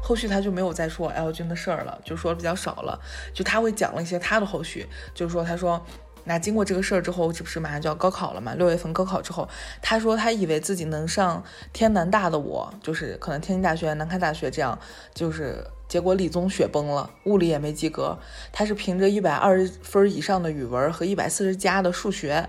[0.03, 2.99] 后续他就没有再说 L 君的事儿了，就说的比较少了。
[3.35, 5.85] 就他会讲了一些他的后续，就是说他说。
[6.29, 8.53] 那经过这个事儿之后，这不是马上就要高考了嘛？
[8.55, 9.49] 六月份高考之后，
[9.81, 14.77] 他说他以为自己能上天南大的，我就是可能天津大学、南开大学这样，
[15.15, 18.19] 就是结果理综雪崩了，物理也没及格。
[18.53, 22.49] 他是凭着一百二十分以上的语文和一百四十加的数学，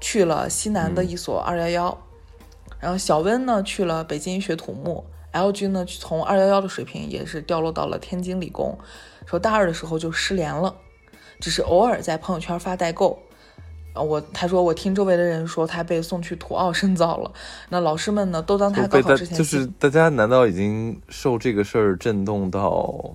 [0.00, 1.98] 去了西南的一所二幺幺。
[2.78, 8.78] 然后小温呢去了北京学土木，L 君呢从二幺幺的水平也是掉落到了天津理工，
[9.26, 10.76] 说大二的时候就失联了。
[11.38, 13.18] 只是偶尔在朋友圈发代购，
[13.92, 17.32] 啊，我他说我听周围的人说他被送去土澳深造了，
[17.68, 23.14] 那老师们呢都当他高考之前就是大家难道已经受这个事儿震动到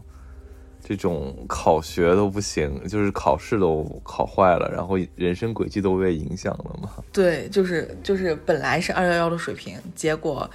[0.84, 6.90] 这种考学都不行，就是考试都考坏了，然后人生轨迹都被影响了吗？
[7.14, 10.50] 对，就是就是本来是二幺幺的水平，结果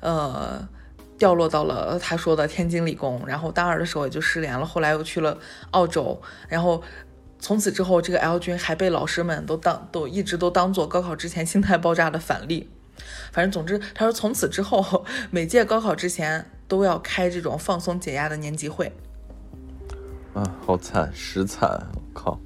[0.00, 0.66] 呃
[1.18, 5.36] 掉落到了他说的天津理工，然后大二的时候也就失联了，后来又去了
[5.72, 6.82] 澳洲，然后。
[7.42, 12.70] 从此之后，这个 L 君还被老师们都当都一直都当做高考之前心态爆炸的反例。
[13.32, 18.92] 反正总之，他说从此之后，每届高考之前都要开这种放松解压的年级会。
[20.32, 21.68] 啊，好惨，实惨！
[21.68, 22.38] 我靠，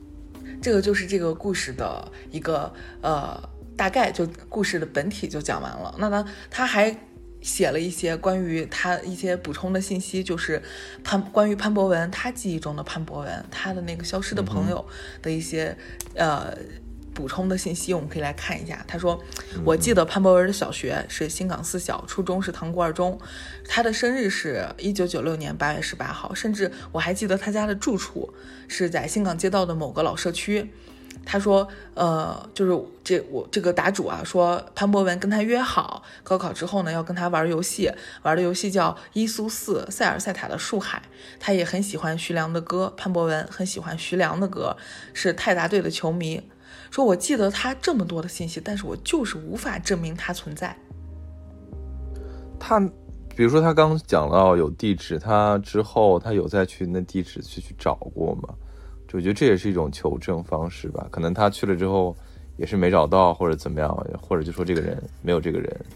[0.63, 3.39] 这个就是这个故事的一个呃
[3.77, 5.95] 大概，就故事的本体就讲完了。
[5.99, 6.99] 那他他还。
[7.47, 10.61] 写了一些关于他一些补充的信息，就是
[11.05, 14.85] 潘关于潘博文他记忆中的潘博文，他的那个消失的朋友
[15.23, 15.77] 的一些
[16.17, 16.53] 呃
[17.15, 18.85] 补充的信息，我们可以来看一下。
[18.89, 19.23] 他说
[19.65, 23.17] ：“我记得潘博文的小学是新港四小，初中是塘沽二中，
[23.69, 28.35] 他的生日是一九九六年八月十八号，甚至我还记得他家的住处
[28.67, 30.69] 是在新港街道的某个老社区。”
[31.29, 37.91] 他说：“呃，就是这我这个答主啊，说潘博文跟他约好，高考之后呢，要跟他玩游戏，
[38.23, 41.03] 玩的游戏叫《伊苏四塞尔塞塔的树海》。
[41.41, 44.77] 他也很喜欢徐良的歌，潘博文很喜欢徐良的歌，
[45.12, 46.41] 是泰达队的球迷。
[46.93, 50.79] 说我记得他这么多的信息，但是我就是无法证明他存在。
[52.61, 52.79] 他，
[53.35, 58.55] 比如说他刚讲到有地址，他之后他有再去那地址去去找过吗？”
[59.12, 62.14] 我觉得这也是一种求证方式吧，可能他去了之后
[62.57, 63.88] 也是没找到，或者怎么样，
[64.21, 65.87] 或者就说这个人没有这个人。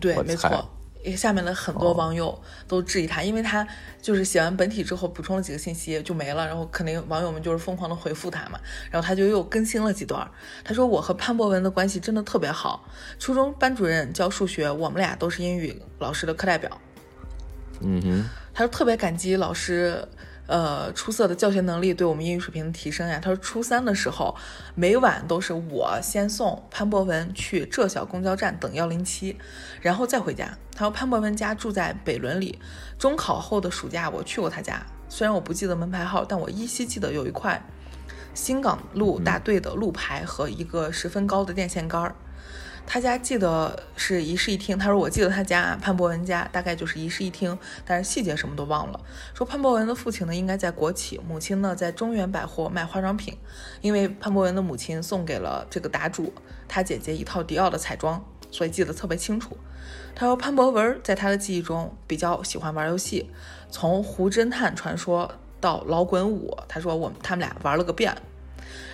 [0.00, 0.68] 对，没错。
[1.16, 3.64] 下面的很多网友都质疑他，因为他
[4.02, 8.58] 就是写完本体之后补充了几个信息就没了，然后肯定网友们就是疯狂的回复他嘛，
[8.90, 10.28] 然后他就又更新了几段。
[10.64, 12.84] 他说我和潘博文的关系真的特别好，
[13.20, 16.76] 初中班主任教数学，我们俩都是英语老师的课代表。
[17.80, 20.06] 嗯哼，他说特别感激老师。
[20.46, 23.18] 呃，出色的教学能力对我们英语水平的提升呀。
[23.20, 24.36] 他说，初三的时候，
[24.74, 29.36] 每晚都是我先送潘博文去浙小公交站等幺零七，
[29.80, 30.56] 然后再回家。
[30.72, 32.58] 他说，潘博文家住在北仑里。
[32.98, 37.62] 中考后的暑假，我去过他家，虽然我不记得门牌号，但我依稀记得有一块
[38.32, 42.14] 新港路大队的路牌和一个十分高的电线杆儿。
[42.86, 49.00] 他家记得是一室一厅，他说我记得他家潘博文家大概就是一室一厅，但是细节什么都忘了。
[49.34, 53.36] 说潘博文的父亲呢应该在国企，母亲呢在中原百货卖化妆品，
[53.80, 56.32] 因为潘博文的母亲送给了这个答主
[56.68, 59.56] 他姐姐一套迪奥的彩妆，所以记得特别清楚。
[60.14, 63.28] 他说潘博文在他的记忆中比较喜欢玩游戏，
[63.68, 68.16] 从胡侦探传说到老滚五，他说我他们俩玩了个遍。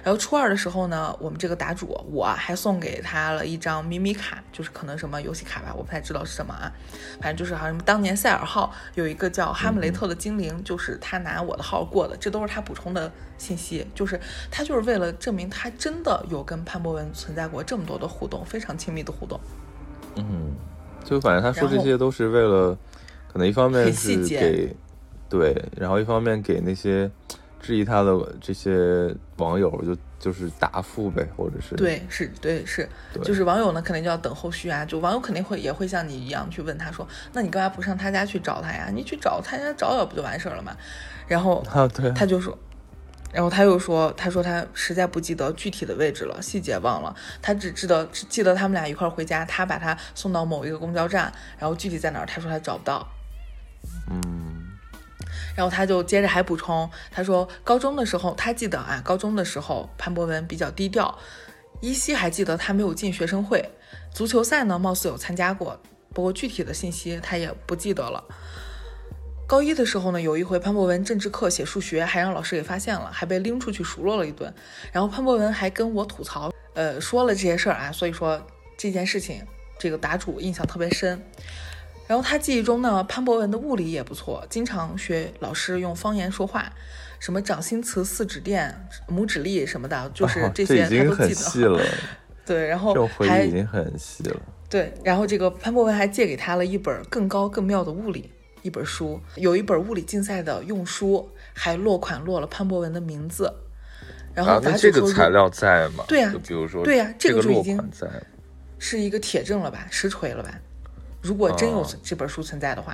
[0.03, 6.73] 然后初二的时候呢，我们这个答主我还送给他了一张咪咪卡，就是可能什么游戏卡吧，我不太知道是什么啊。
[7.21, 13.87] 反正就是好像当年塞尔号有一个叫哈姆雷特的精灵，就是他拿我的号过的，这都是他补充的信息。
[13.95, 14.19] 就是
[14.51, 19.39] 他就是为了证明他真的有跟潘博文存在过这么多的互动，非常亲密的互动。
[20.17, 20.53] 嗯，
[21.05, 22.77] 就反正他说这些都是为了，
[23.33, 24.75] 可能一方面是给
[25.29, 27.09] 对，然后一方面给那些。
[27.63, 32.89] 质疑他的这些网友就就是答复呗，或者是对，是对是，
[33.23, 38.89] 就是网友呢肯定就要等后续啊，就网友肯定会也会像你一样去问他说，那你干嘛不上他家去找他呀？
[38.93, 40.77] 你去找他家找找不就完事儿了吗？
[41.29, 42.59] 然后啊对，他就说，
[43.33, 53.07] 然后他又说，他说他实在不记得具体的位置了，细节忘了，他只记得只记得他们俩一块儿回家，他把他送到某一个公交站，然后具体在哪儿，他说他找不到。
[54.11, 54.42] 嗯
[55.55, 61.19] 然后他就接着还补充，他说高中的时候他记得啊，高中的时候潘博文比较低调，
[61.81, 63.71] 依稀还记得他没有进学生会，
[64.13, 65.81] 足球赛呢貌似有参加过，
[66.15, 68.25] 不过具体的信息他也不记得了。
[69.47, 74.55] 高一的时候呢，有一回潘博文政治课写数学，还让老师给发现了，还被拎出去数落了一顿。
[74.93, 78.41] 然后潘博文还跟我吐槽，呃，说了这些事儿啊，所以说
[78.79, 79.45] 这件事情，
[79.79, 81.23] 这个答主印象特别深。
[82.07, 86.71] 然后他记忆中呢，潘博文的物理也不错，经常学老师用方言说话，
[87.19, 91.87] 什么掌心词、四指电、拇指力什么的，就是哦这些他都记细了得。
[92.45, 94.41] 对，然后这回还忆已经很细了。
[94.69, 98.31] 对，然后这个潘博文还借给他了一本更高更妙的物理
[98.63, 103.53] 一本书，有一本物理竞赛的用书，还落款落了潘博文的名字。
[104.35, 106.05] 然后啊，那答主说如这个材料在吗？
[106.09, 108.09] 对呀就比如说，对呀这个就已经款在。
[108.79, 110.51] 是一个铁证了吧，实锤了吧？
[111.23, 112.93] 如果真有哦这本书存在的话，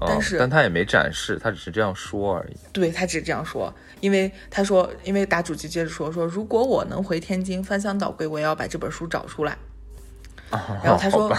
[0.00, 2.56] 哦但是但他也没展示，他只是这样说而已。
[2.72, 9.56] 对他只是这样说，因为他说，因为答主就接着说说，如果我能回天津翻箱倒柜，我也要把这本书找出来。
[10.82, 11.30] 然后他说，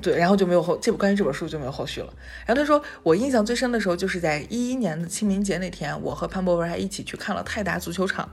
[0.00, 2.12] 对，然后就没有后这关于这本书就没有后续了。
[2.46, 8.28] 然后他说，我印象最深的时候就是在一一年的清明节那天，我和潘博文还一起去看了泰达足球场，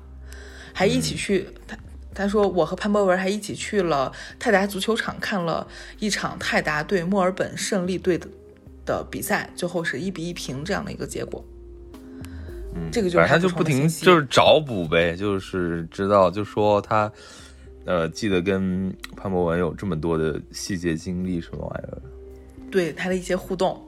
[0.74, 1.78] 还一起去、他。
[2.14, 5.66] 他说：“我和潘博文还一起去了泰达足球场，看了
[6.00, 8.28] 一场泰达对墨尔本胜利队的
[8.86, 11.44] 的比赛，最后是一比一平这样的一个结果。
[12.76, 17.12] 嗯，这个就是他他就不停就是找补呗，就是知道就说他，
[17.86, 22.02] 呃，记得跟潘博文有这么多的细节经历什么玩意儿。
[22.72, 23.82] 对他的一些互动。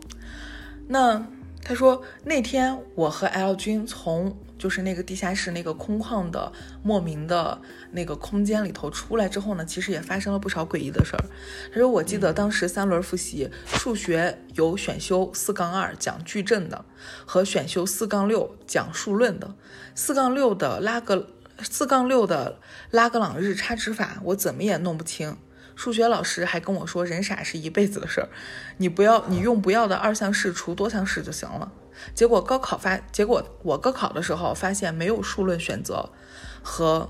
[0.88, 1.24] 那
[1.64, 7.60] 他说那天我和 L 君从就是那个地下室那个空旷的莫名的
[7.94, 11.26] 那个空间里头出来之后呢，其实也发生了不少诡异的事儿。
[11.74, 16.86] 他说我记得当时三轮复习，数学有选修四杠二讲矩阵的，
[17.26, 19.56] 和选修四杠六讲数论的，
[19.96, 21.28] 四杠六的拉格
[21.64, 22.60] 四杠六的
[22.92, 25.36] 拉格朗日差值法我怎么也弄不清。
[25.76, 28.30] 数学老师还跟我说，人傻是一辈子的事儿，
[28.78, 31.72] 你不要你用不要的二项式除多项式就行了。
[32.14, 36.10] 结果高考发，结果我高考的时候发现没有数论选择
[36.62, 37.10] 和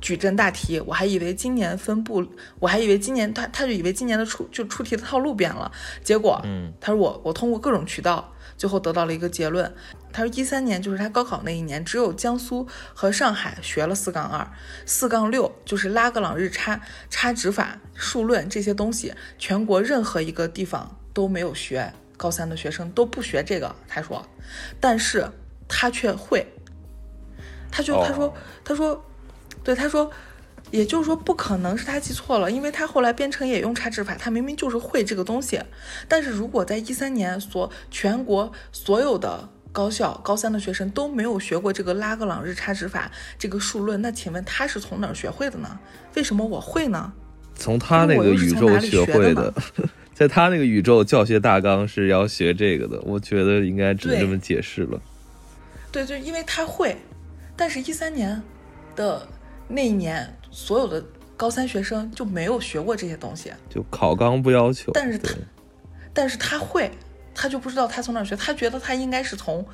[0.00, 2.24] 矩阵大题，我还以为今年分布，
[2.60, 5.70] 我还以为今年他他就以为今年的出就出题的套路变了，
[6.04, 9.74] 结果，嗯，他说我我通过各种渠道，最后得到了一个结论，
[10.12, 12.64] 他说一三年就是他高考那一年，只有江苏
[12.94, 14.48] 和上海学了四杠二，
[14.86, 24.22] 四杠六就是拉格朗日差差值法、数论这些东西，全国任何一个地方都没有学，高三的学生都不学这个，他说，
[24.78, 25.26] 但是
[25.66, 26.46] 他却会，
[27.70, 29.02] 他就他说、哦他说，
[29.64, 30.12] 对他说。
[30.70, 35.58] 也就是说，不可能是他记错了，因为他后来编程也用差值法，他明明就是会这个东西。
[36.06, 45.78] 但是如果在一三年所全国所有的高校高三的学生都没有学过这个拉格朗日差值法这个数论，那请问他是从哪儿学会的呢？
[46.14, 47.10] 为什么我会呢？
[47.54, 49.50] 从他那个宇宙学会的，
[50.18, 55.00] 在他那个宇宙教学大纲是要学这个的，我觉得应该只能这么解释了。
[55.92, 56.96] 对，就因为他会，
[57.54, 58.42] 但是一三年
[58.96, 59.24] 的
[59.68, 61.00] 那一年，所有的
[61.36, 65.20] 高三学生就没有学过这些东西，就考纲不要求，但是
[66.12, 66.90] 但是他会，
[67.32, 69.64] 他就不知道他从哪儿学，他觉得他应该是从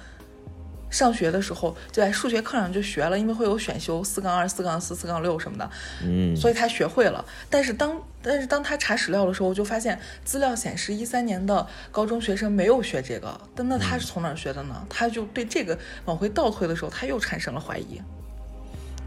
[0.95, 5.69] 上学的时候就在数学课上就学了，因为会有选修四杠二、四杠四、四杠六什么的，
[6.05, 7.25] 嗯，所以他学会了。
[7.51, 14.87] 但是当但是当他查史料的时候，就发现资料显示一三年的高中学生没有学这个，但那他是从哪儿学的呢？
[14.89, 18.01] 他就对这个往回倒推的时候，他又产生了怀疑。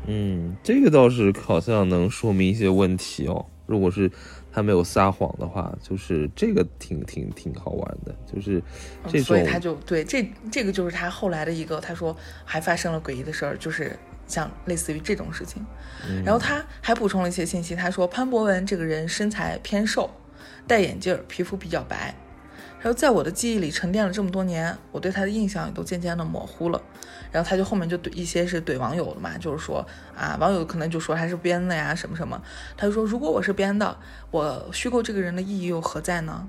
[0.07, 3.45] 嗯，这个倒是好像能说明一些问题哦。
[3.65, 4.11] 如果是
[4.57, 8.59] 他没有撒谎的话，就是这个挺挺挺好玩的，就是
[9.05, 13.95] 这种，嗯所以他就对这这个就是他后来的一个，他说还发生了诡异的事儿，就是
[14.25, 15.63] 像类似于这种事情。
[16.25, 20.09] 然后他还补充了一些信息，他说潘博文这个人身材偏瘦，
[20.65, 22.15] 戴眼镜儿，皮肤比较白。
[22.87, 26.81] 然后在我的记忆里沉淀了这么多年，我对他的印象也都渐渐的模糊了。
[27.33, 29.85] 然后他就后面就怼一些是怼网友的嘛，就是说
[30.15, 32.41] 啊，网友可能就说他是编的呀什么什么。
[32.77, 33.97] 他就说如果我是编的，
[34.31, 36.47] 我虚构这个人的意义又何在呢？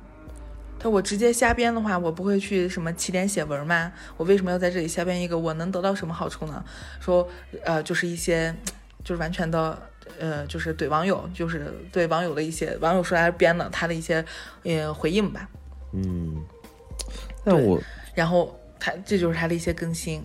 [0.78, 3.92] 他我直接瞎编的话，我不会去什么起点写文吗？
[4.16, 5.36] 我为什么要在这里瞎编一个？
[5.36, 6.64] 我能得到什么好处呢？
[7.00, 7.28] 说
[7.64, 8.54] 呃，就是一些
[9.02, 9.76] 就是完全的
[10.20, 14.24] 呃，就是怼网友，就是对网友的一些网友说他是编的，他的一些
[14.62, 15.48] 呃回应吧。
[15.92, 16.36] 嗯，
[17.44, 17.80] 但我
[18.14, 20.22] 然后他这就是他的一些更新。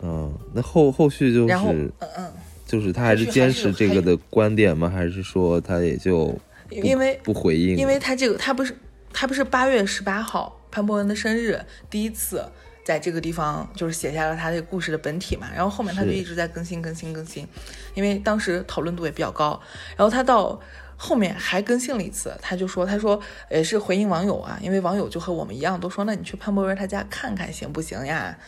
[0.00, 2.32] 嗯，那后后续就然后是嗯嗯，
[2.66, 4.88] 就是他还是坚持这个的观点吗？
[4.88, 6.36] 还是说他也就
[6.70, 7.76] 因为不回应？
[7.76, 8.76] 因为他这个他不是
[9.12, 12.44] 他不是八月十八号潘博文的生日第一次
[12.84, 17.46] 在这个地方就是写下了他这个故事的本体嘛，然后后面他就一直在更新更新更新，
[17.94, 19.60] 因为当时讨论度也比较高，
[19.96, 20.58] 然后他到
[21.04, 28.38] 后面还更新了一次，他就说他说也是回应网友啊，因为网友就和我们一样都说那你去潘博文他家看看行不行呀，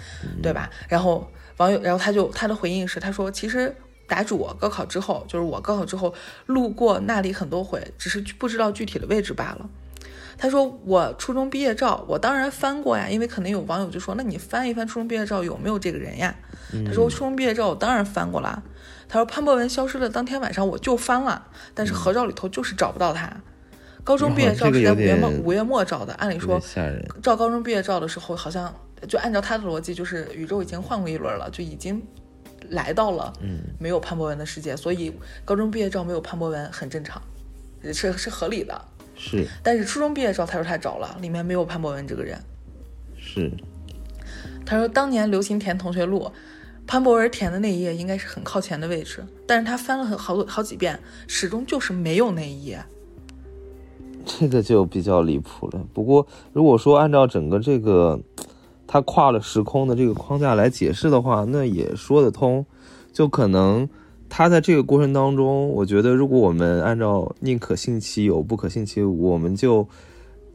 [0.40, 0.70] 对吧？
[0.88, 3.74] 然后网友然后他就他的回应是他说其实。
[4.07, 6.12] 答主我高考之后，就是我高考之后
[6.44, 9.66] 路过那里很多回，只是不知道具体的位置罢了。
[10.36, 16.36] 他说我初中毕业照，我当然翻过呀，因为可能有网友就说，那你翻一翻初中毕业照有没有这个人呀？
[16.84, 18.62] 他说初中毕业照我当然翻过了。
[19.14, 23.32] 他说潘博文消失的当天晚上我就翻了，但是合照里头就是找不到他。
[24.02, 26.60] 高中毕业照是在五月末五月末照的，按理说
[27.22, 28.74] 照高中毕业照的时候，好像
[29.06, 32.02] 就按照他的逻辑，就是宇宙已经换过一轮了，就已经。
[32.70, 35.12] 来到了，嗯，没有潘博文的世界，所以
[35.44, 37.20] 高中毕业照没有潘博文很正常，
[37.92, 38.80] 是是合理的。
[39.14, 42.38] 是，但是初中毕业照他说他找了，里面没有潘博文这个人。
[43.18, 43.52] 是，
[44.64, 46.32] 他说当年流行填同学录，
[46.87, 52.82] 潘博文填的那一页应该是很靠前的位置，但是他翻了很好多好几遍，始终就是没有那一页。
[54.24, 55.85] 这个就比较离谱了。
[55.93, 58.20] 不过如果说按照整个这个。
[58.87, 62.64] 他跨了时空的这个框架来解释的话，那也说得通。
[63.12, 63.89] 就可能
[64.28, 69.89] 他在这个过程当中，我觉得如果我们按照宁可信其有，不可信其无，我们就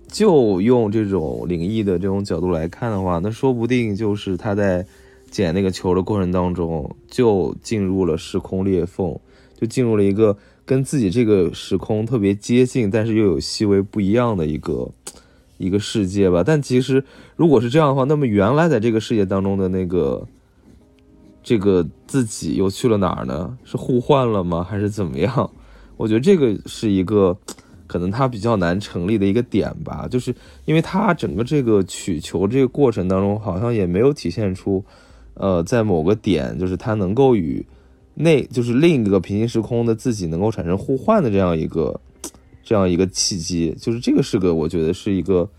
[0.07, 4.85] 就用这种灵异的这种角度来看的话，那说不定就是他在
[5.29, 9.17] 捡那个球的过程当中，就进入了时空裂缝，
[9.59, 14.91] 就进入了一个跟自己这个时空特别接近，但是又有细微不一样的一个。
[15.61, 17.03] 一个世界吧，但其实
[17.35, 20.25] 如果是这样的话，那么原来在这个世界当中的那个
[21.43, 23.57] 这个自己又去了哪儿呢？
[23.65, 24.63] 是互换了吗？
[24.63, 25.51] 还是怎么样？
[25.97, 27.37] 我觉得这个是一个
[27.87, 34.81] 可能它比较难成立的一个点吧，就是因为它整个这个取球这个过程当中，好像也没有体现出，
[35.39, 37.65] 呃，在某个点，就是它能够与
[38.13, 41.99] 那就是另一个平行时空的自己能够产生互换的这样一个。
[42.61, 45.49] 这样一个契机，就是这个是个，我觉得是一个，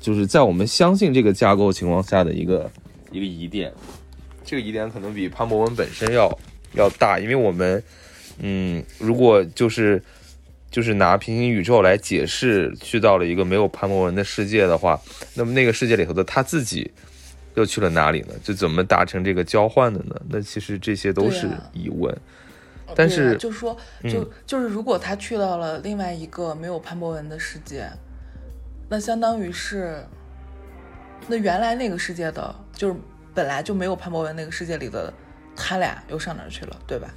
[0.00, 2.68] 就是在我们相信这个架构情况下的一个
[3.12, 3.72] 一个疑点。
[4.44, 6.28] 这个疑点可能比潘博文本身要
[6.74, 7.80] 要大，因为我们，
[8.40, 10.02] 嗯，如果就是
[10.68, 15.00] 就是拿平行宇宙来解释去到了一个没有潘博文的世界的话，
[15.34, 16.90] 那么那个世界里头的他自己
[17.56, 18.34] 又去了哪里呢？
[18.44, 20.14] 就怎么达成这个交换的呢？
[20.28, 22.16] 那其实这些都是疑问。
[22.94, 27.90] 但是，就是说，就就是如果他去到了另外一个没有潘博文的世界，
[28.88, 30.06] 那相当于是，
[31.26, 32.94] 那原来那个世界的，就是
[33.34, 35.12] 本来就没有潘博文那个世界里的
[35.56, 37.08] 他俩又上哪儿去了，对吧？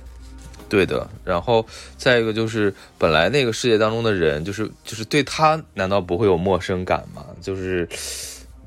[0.68, 1.08] 对的。
[1.24, 1.64] 然后
[1.98, 7.24] 再一个就是，本来那个世界当中的人，就是就是对他难道不会有陌生感吗？
[7.42, 7.88] 就是，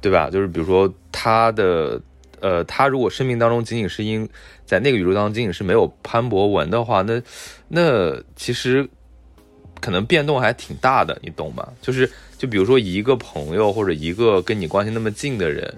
[0.03, 0.29] 对吧？
[0.29, 1.99] 就是比如说他的。
[2.45, 4.29] 呃，他如果生命当中仅仅是因
[4.67, 7.23] 在那个宇宙当中仅仅是没有潘博文的话，那
[7.69, 8.85] 那其实
[9.81, 11.69] 可能变动还挺大的，你懂吗？
[11.81, 15.73] 就是就比如说一个朋友或者一个跟你关系那么近的人，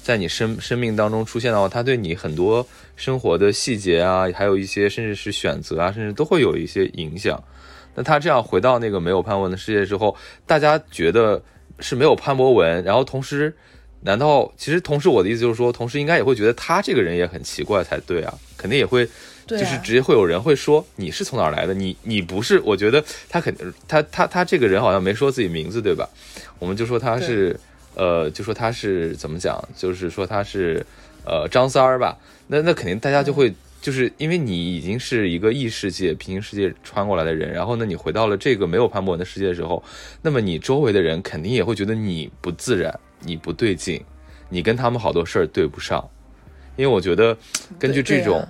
[0.00, 2.64] 在你生生命当中出现的话，他对你很多
[2.94, 7.42] 生活的细节啊，还有一些甚至是选择啊，甚至都会有一些影响。
[7.96, 10.14] 那他这样回到那个没有潘文的世界之后，
[10.46, 11.42] 大家觉得
[11.80, 13.54] 是没有潘博文，然后同时。
[14.02, 19.04] 难道其实同时我的意思就是说，同时应该也会觉得他这个人也很奇怪才对啊，肯定也会，
[19.46, 21.74] 就是直接会有人会说你是从哪儿来的？
[21.74, 22.60] 你你不是？
[22.60, 26.08] 我觉得他肯定他他他这个人好像没说自己名字对吧？
[26.60, 27.58] 我们就说他是
[27.96, 29.60] 呃，就说他是怎么讲？
[29.74, 30.84] 就是说他是
[31.24, 32.16] 呃张三儿吧？
[32.46, 33.52] 那那肯定大家就会
[33.86, 39.80] 就是因为你已经是一个异世界平行世界穿过来的人，然后呢你回到了这个没有潘博文的世界的时候，
[40.22, 42.98] 那么你周围的人肯定也会觉得你不自然。
[43.20, 44.04] 你不对劲，
[44.48, 46.10] 你跟他们好多事儿对不上，
[46.74, 47.38] 因为我觉得
[47.78, 48.44] 根据这种，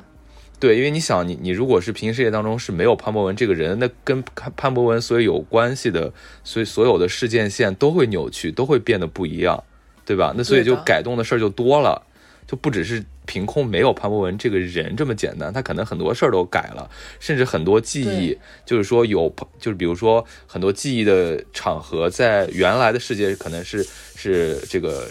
[0.59, 6.11] 对，因为你想，你你如果是平行世界当中是没有潘博文这个人，那跟潘潘博文所有有关系的，
[6.43, 9.63] 所以所有的事件线都会扭曲，都会变得不一样，
[10.07, 10.33] 对吧？
[10.35, 12.03] 那所以就改动的事儿就多了，
[12.47, 16.89] 就不只是凭空没有潘博文这个人这么简单，他可能很多事儿都改了，
[17.21, 19.29] 甚至很多记忆，就是说有，
[19.61, 23.87] 就是比如说很多记忆的场合，在原来的世界可能是。
[24.19, 25.07] 是这个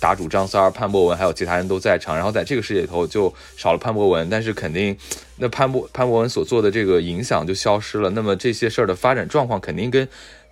[0.00, 4.96] 打主张三儿、潘博文还有其他人都在场，然后在这个世界里头就少了潘博文，但是肯定
[5.36, 10.06] 那潘博潘博文所做的这个影响就消失了，那么这些事儿的发展状况肯定跟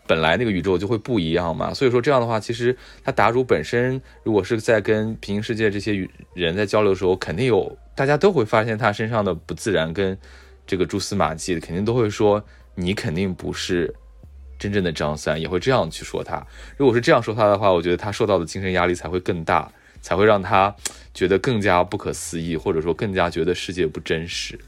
[0.06, 1.74] 本来那个宇宙就会不一样嘛。
[1.74, 10.16] 所以说这样的话，其实他答主本身如果是在跟平行世界这些人在交流的时候，肯定有大家都会发现他身上的不自然跟
[10.66, 12.42] 这个蛛丝马迹，肯定都会说
[12.74, 13.94] 你肯定不是
[14.58, 16.44] 真正的张三，也会这样去说他。
[16.76, 20.74] 如果是这样说他的话，我觉得他受到的精神压力才会更大，才会让他
[21.14, 24.58] 觉得更加不可思议，或者说更加觉得世界不真实。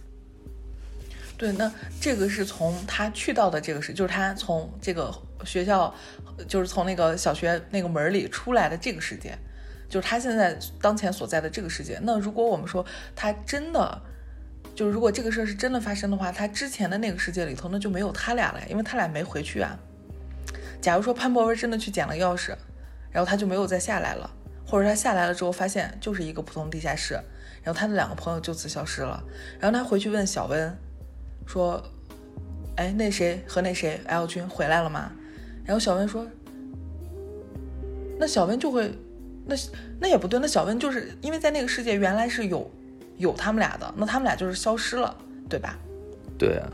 [1.38, 5.14] 对，那这个是从他去到的这个是，就是他从这个
[5.44, 5.94] 学校，
[6.48, 9.38] 就是从那个小学那个门里出来的这个世界，
[9.88, 11.96] 就是他现在当前所在的这个世界。
[12.02, 12.84] 那如果我们说
[13.14, 14.02] 他真的，
[14.74, 19.78] 就是如果这个事儿是真的发生的话，他之前的那个世界里头那就没有他俩了，因为他俩没回去啊。
[20.80, 22.52] 假如说潘博文真的去捡了钥匙，
[23.12, 24.28] 然后他就没有再下来了，
[24.66, 27.14] 或者他下来了之后发现就是一个普通地下室，
[27.62, 29.22] 然后他的两个朋友就此消失了，
[29.60, 30.76] 然后他回去问小温。
[31.48, 31.82] 说，
[32.76, 35.10] 哎，那谁和那谁 L 君回来了吗？
[35.64, 36.26] 然后小温说，
[38.18, 38.90] 那小温就会，
[39.46, 39.56] 那
[39.98, 42.70] 那也不对，那小温就是因为在那个世界原来是有
[43.16, 45.16] 有他们俩的，那他们俩就是消失了，
[45.48, 45.78] 对吧？
[46.36, 46.70] 对啊，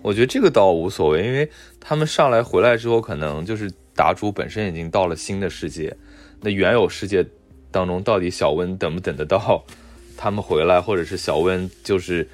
[0.00, 5.96] 我觉得这个倒无所谓，因为他们上来回来之后，可能就是答主本身已经到了新的世界，
[6.40, 7.26] 那原有世界
[7.72, 9.64] 当中到底小温等不等得到
[10.16, 12.28] 他们回来，或者是小温就是。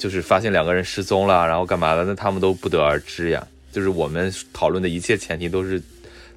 [0.00, 2.02] 就是发现两个人失踪了，然后干嘛的？
[2.06, 3.46] 那他们都不得而知呀。
[3.70, 5.80] 就是我们讨论的一切前提都是，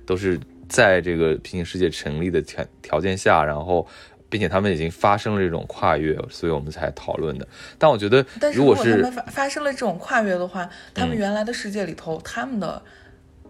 [0.05, 0.37] 都是
[0.67, 3.87] 在这个平行世界成立的条条件下，然后，
[4.29, 7.47] 并且他们已经发生了这种跨越，所以我们才讨论的。
[7.77, 12.81] 但我觉得，如果是发发生了这种跨越的话，他们原来的世界里头，他们的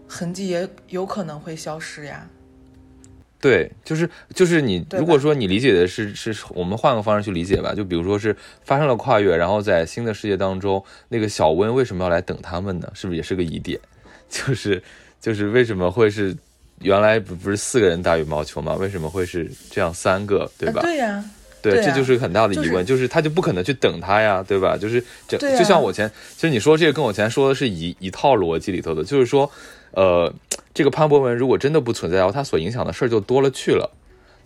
[0.06, 2.24] 痕迹也有可能会消失呀。
[3.44, 8.34] 对，就是就是你，如果说你理解的是是我们换个方式去理解吧，就比如说是
[8.64, 12.90] 发生了跨越，然后在新的世界当中，那个小温为什么要来等他们呢？
[12.94, 13.78] 是不是也是个疑点？
[14.30, 14.82] 就是
[15.20, 16.34] 就是为什么会是
[16.78, 18.76] 原来不不是四个人打羽毛球吗？
[18.76, 20.80] 为什么会是这样三个，对吧？
[20.80, 21.22] 对呀，
[21.60, 24.74] 对，这就是很大的疑问，就是他就不可能去等他呀，对吧？
[24.78, 29.50] 就是就就像我前，其实你说这个跟我前说的是一一套逻辑里头的，就是说。
[29.96, 30.34] 呃，
[30.74, 33.90] 这个潘博文如果真的不存在的话，他所影响的事儿就多了去了。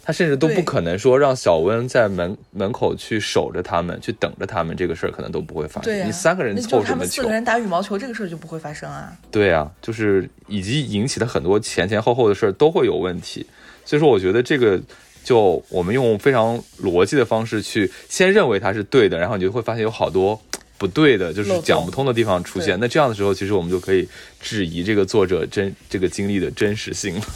[0.01, 6.07] 他甚至都不可能说让小温在门门口去守着他们，去等着他们，这个事儿可能都不会发生。
[6.07, 7.23] 你三个人凑什么球？
[7.23, 9.13] 四个人打羽毛球，这个事儿就不会发生啊。
[9.31, 13.47] 对啊，就是以及引起的很多前前后后的事儿都会有问题。
[13.85, 14.81] 所以说，我觉得这个
[15.25, 20.41] 就我们用非常逻辑的方式去先认为它是对的，然后你就会发现有好多。
[20.79, 22.79] 不对的，就是讲不通的地方出现。
[22.81, 24.09] 那这样的时候，其实我们就可以
[24.41, 27.27] 质疑这个作者真这个经历的真实性了。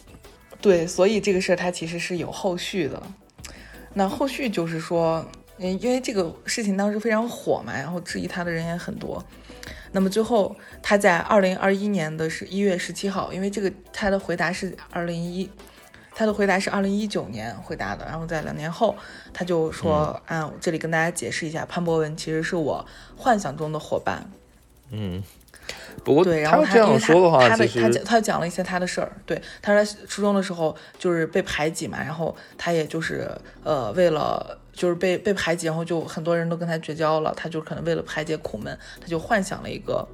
[0.62, 3.00] 对，所以这个事儿它其实是有后续的。
[3.92, 5.24] 那后续就是说，
[5.58, 9.22] 嗯，因为这个事情当时非常火嘛，然后质疑他的人也很多。
[9.92, 15.48] 那么最后他在二零二一年的是一月十七号，因为这个他的回答是二零一。
[16.18, 18.96] 他的回答是二零一九年回答的，然后在两年后，
[19.34, 22.86] 他就说：“啊，这里跟大家解释一下，潘博文其实是我
[23.18, 24.26] 幻想中的伙伴。”
[24.88, 25.22] 嗯，
[26.02, 29.12] 不过对，然后他这样说的话，他的他讲他讲了一些他的事儿。
[29.26, 33.30] 对，他说初中的时候就是被排挤嘛，然后他也就是
[33.62, 40.08] 呃为了就是被被排挤，然后就很多人都跟他绝交了，他就可能为了排解苦闷，他就幻想了一个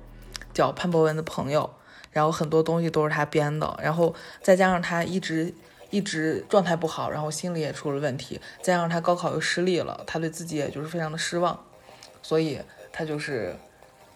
[0.53, 1.71] 叫潘博文的朋友，
[2.11, 5.55] 然后很多东西都是他编的，然后再加上他一直。
[5.93, 11.57] 一直状态不好，然后心理也出了问题，再加上他高考又失利了，他对自己也就是非常的失望，
[12.23, 12.59] 所以
[12.91, 13.55] 他就是，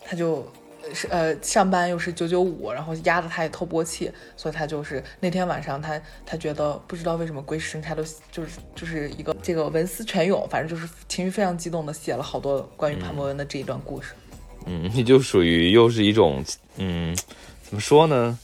[0.05, 0.53] 他就
[0.95, 8.03] 是呃上班又是九九五，然后压得他也透不过气，所以他就是那天晚上他他觉得不知道为什么鬼使神差都
[8.33, 14.15] 就是就是一个这个文思泉涌，反正就是情绪非常激动的写了好多关于潘博文的这一段故事。
[14.65, 16.43] 嗯，你就属于又是一种
[16.77, 17.15] 嗯，
[17.63, 18.39] 怎么说呢？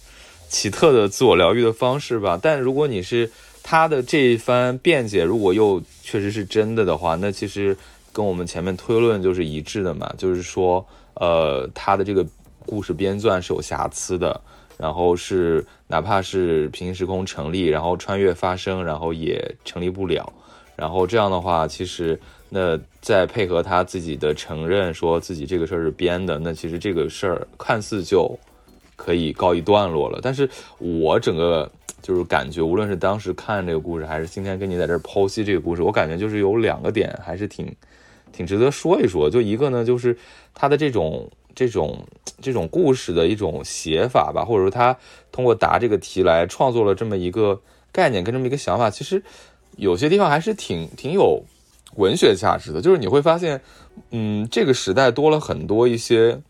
[0.53, 3.31] 奇特的自我疗愈的方式吧，但如果你是
[3.63, 7.75] 他的这一番辩解，如果又确实是真的的话，那其实
[8.13, 12.25] 跟我们前面推论就是一致的嘛，就是说，呃，他的这个
[12.67, 14.39] 故事编撰是有瑕疵的，
[14.77, 20.31] 然后是哪怕是平行时空成立，然后穿越发生，然后也成立不了，
[20.77, 28.39] 然后这样的话，其实那再配合他自己的承认，说自己这个事儿是编的，那其实这个事儿看似就。
[29.05, 30.49] 可以告一段落了，但是
[30.79, 31.69] 我整个
[32.01, 37.75] 就是感觉，无论是当时看这个故事，还是今天跟你在这儿剖析这个故事，我感觉就是有两个点还是挺
[38.31, 39.29] 挺值得说一说。
[39.29, 40.17] 就一个呢，就是
[40.55, 42.07] 他的这种这种
[42.41, 44.97] 这种故事的一种写法吧，或者说他
[45.33, 49.21] 通过答这个题来创作了这么一个概念跟这么一个想法，其实
[49.77, 51.43] 有些地方还是挺挺有
[51.97, 52.81] 文学价值的。
[52.81, 53.61] 就是你会发现，
[54.13, 56.41] 嗯，这个时代多了很多一些，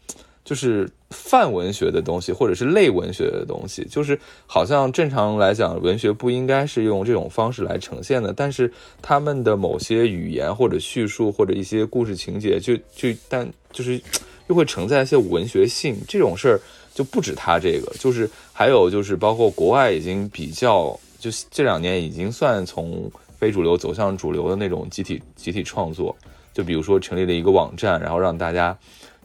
[0.45, 0.91] 就是。
[1.13, 8.33] 泛文学的东西，或者是类文学的东西，就是好像正常来讲，文学不应该是用这种方式来呈现的。
[8.33, 14.01] 但是他们的某些语言或者叙述或者一些故事情节，就就但就是
[14.49, 15.97] 又会承载一些文学性。
[16.09, 16.61] 这种事儿
[16.95, 23.09] 就不止他这个，就是还有就是包括国外已经比较，就这两年已经算从
[23.39, 26.17] 非主流走向主流的那种集体集体创作。
[26.55, 28.77] 就比如说成立了一个网站，然后让大家。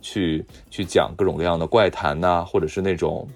[0.07, 3.27] 去去讲各种各样的怪谈呐，或者是那种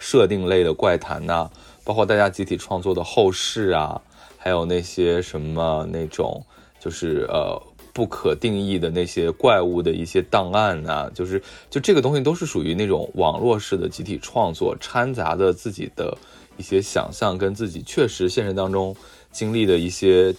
[0.00, 1.48] 设定类的怪谈呐，
[1.84, 4.00] 包括大家集体创作的后世啊，
[4.36, 6.44] 还有那些什么那种
[6.80, 7.56] 就是呃
[7.94, 16.18] 不可定义的那些怪物的一些档案呐，就是就这个东西都是属于那种网络式的集体创作，掺杂的自己的
[16.56, 18.96] 一些想象跟自己确实现实当中
[19.30, 20.34] 经历的一些。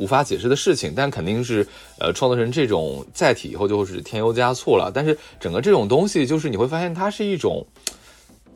[0.00, 1.66] 无法解释的事情，但肯定是，
[1.98, 4.90] 呃，创作成这种载体以后，就是添油加醋了。
[4.92, 7.66] 但是整个这种东西，就是你会发现它是一种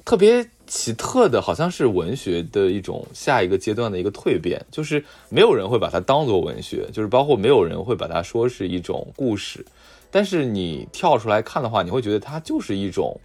[0.06, 4.64] 特别奇特的，好像是文学的一种下一个阶段的一个蜕变。
[4.70, 9.62] 就是没有人会把它当做文学，就是包括没有人会把它说是一种故事。
[10.10, 13.20] 但是你跳出来看的话，你会觉得它就是一种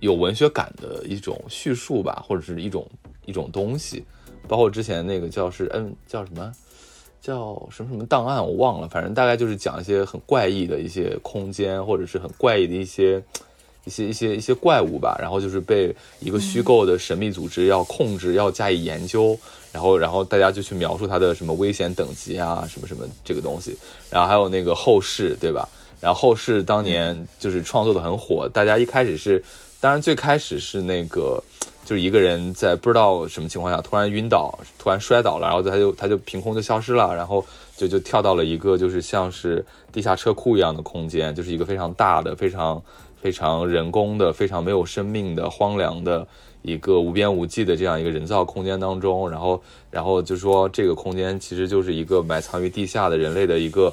[0.00, 2.86] 有文学感的一种叙述吧，或者是一种
[3.24, 4.04] 一种东西。
[4.48, 6.52] 包括之前那个叫是嗯叫什么？
[7.22, 13.22] 叫什么什么档案我忘了，反正大概就是讲一些很怪异的一些空间，或者是很怪异的一些
[13.86, 15.16] 一些一些一些怪物吧。
[15.20, 19.38] 然后就是被一个虚构的神秘组织要控制，要加以研究。
[19.70, 23.76] 然后然后大家就去描述它的什么危险等级啊，什么什么这个东西。
[24.10, 25.68] 然后还有那个后世，对吧？
[26.00, 29.42] 然后后世当年就是创作的很火，大家一开始是，
[29.80, 31.40] 当然最开始是那个。
[31.84, 37.44] 就是一个人在不知道什么情况下突然晕倒，突然摔倒了，然后他就他就凭空就消失了，然后
[37.76, 42.80] 就就跳到了一个就是像是地下车库一样的空间，就是一个非常大的、非常
[43.20, 46.26] 非常人工的、非常没有生命的、荒凉的
[46.62, 49.60] 一个无边无际的这样一个人造空间当中，然后
[49.90, 53.92] 然后就说这个空间其实就是一个埋藏于地下的人类的一个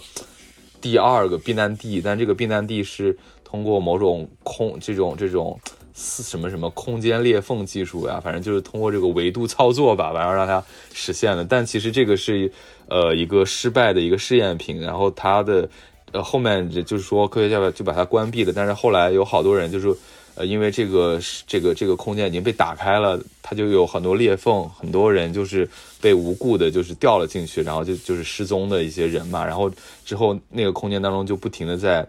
[0.79, 5.59] 第二个避难地，但这个避难地是通过某种空这种这种。
[5.99, 11.43] 什么什么空间裂缝技术呀，反正就是通过这个维度操作吧，完了让它实现了。
[11.43, 12.49] 但其实这个是
[12.87, 15.69] 呃一个失败的一个试验品，然后它的
[16.13, 18.53] 呃后面就是说科学家就把它关闭了。
[18.55, 19.93] 但是后来有好多人就是
[20.35, 25.69] 呃因为这个这个这个空间已经被打开了，它就有很多裂缝，很多人就是
[25.99, 29.45] 被无故的就是掉了进去，然后就就是失踪的一些人嘛。
[29.45, 29.69] 然后
[30.05, 32.07] 之后那个空间当中就不停的在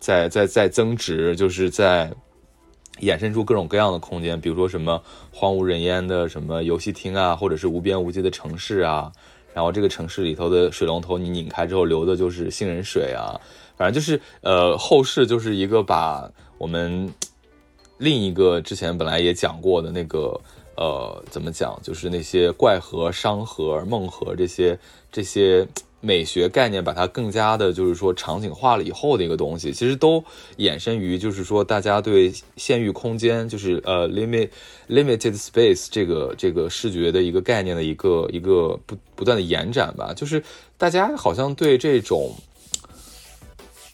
[0.00, 2.10] 在在在增值，就是在。
[3.00, 9.10] 衍生出各种各样的空间，比如说什么荒无人烟的什么游戏厅啊，或者是无边无际的城市啊。
[9.52, 13.40] 然后这个城市里头的水龙头你拧开之后流的就是杏仁水啊。
[13.76, 17.12] 反正就是呃后世就是一个把我们
[17.98, 20.40] 另一个之前本来也讲过的那个
[20.76, 24.78] 呃怎么讲，就是那些怪河、商河、梦河这些
[25.10, 25.66] 这些。
[26.00, 30.24] 美学概念把它更加的，就是说场景化了以后的一个东西，其实都
[30.56, 34.48] 衍生于，就是说大家对限域空间，就是呃 limit
[34.88, 40.14] limited space 这个这个视觉的一个概念的一个一个不不断的延展吧。
[40.14, 40.42] 就是
[40.78, 42.34] 大家好像对这种，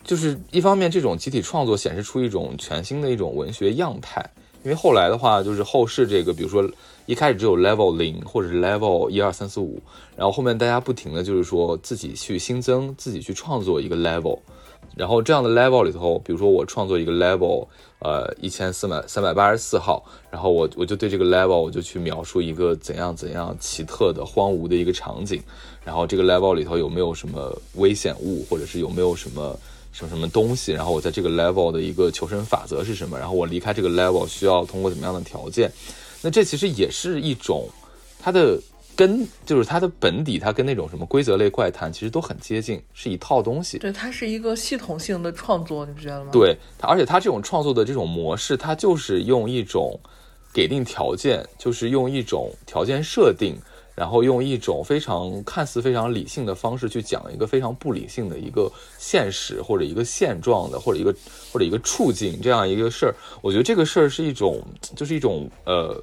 [0.04, 4.24] 就是一方面这种集体创作显示出一种全新的一种文学样态，
[4.62, 6.70] 因为后来的话就是后世这个，比如说。
[7.06, 9.80] 一开始只有 level 零或者是 level 一二三四五，
[10.16, 14.38] 然后后面大家不停的就是说自己去新增，自己去创作一个 level，
[14.96, 17.66] 然后这样的 level 里头，比如说我创作一个 level，
[18.00, 25.40] 呃一千四百三百八十四号，然后我我就对这个 level 我就去描述一个怎样怎样奇特的荒芜的一个场景，
[25.84, 29.56] 然后这个 level 里头有没有什么危险物，或者是有没有什么
[29.92, 35.70] 什么什么东西，然后我在这个 level 的一个求生法则是什么，然后我离开这个 level 需要通过怎么样的条件。
[36.22, 37.68] 那这其实也是一种，
[38.18, 38.60] 它的
[38.96, 43.78] 根就是它的本底，它跟那种什么规则类怪谈其实都很接近，是一套东西。
[43.78, 46.30] 对，它是一个系统性的创作，你不觉得吗？
[46.32, 49.98] 对，而且它这种创作的这种模式，它就是用一种
[50.52, 53.56] 给定条件，就是用一种条件设定。
[53.96, 61.10] 然后用一种非常看似非常理性的方式去讲一个非常不理性的一个现实或者一个现状的或者一个
[61.50, 64.62] 或者一个处境这样一个事儿，我觉得这个事儿是一种
[64.94, 65.98] 就是一种呃，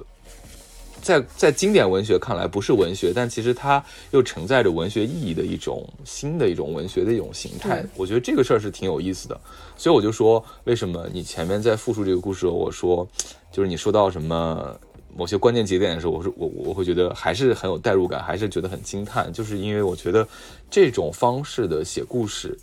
[1.00, 3.80] 在在经典文学看来不是文学，但其实它
[4.10, 7.86] 又承载着文学意义的一种新的一种文学的一种形态。
[7.94, 9.40] 我觉得这个事儿是挺有意思的，
[9.76, 13.06] 所以我就说为什么你前面在复述这个故事，我说
[13.52, 14.76] 就是你说到什么。
[15.16, 20.26] 某些关键节点的时候，我是我我会觉得还是很有代入感，还是觉得很惊叹，就是因为我觉得
[20.68, 22.58] 这种方式的写故事，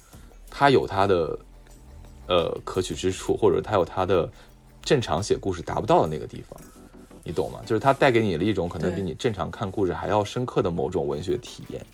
[0.49, 1.39] 它有它的
[2.27, 4.29] 呃可取之处，或者它有它的
[4.81, 6.59] 正常写故事达不到的那个地方，
[7.23, 7.61] 你懂吗？
[7.65, 11.85] 就是它带给你了一种可能比你正常看故事还要深刻的某种文学体验。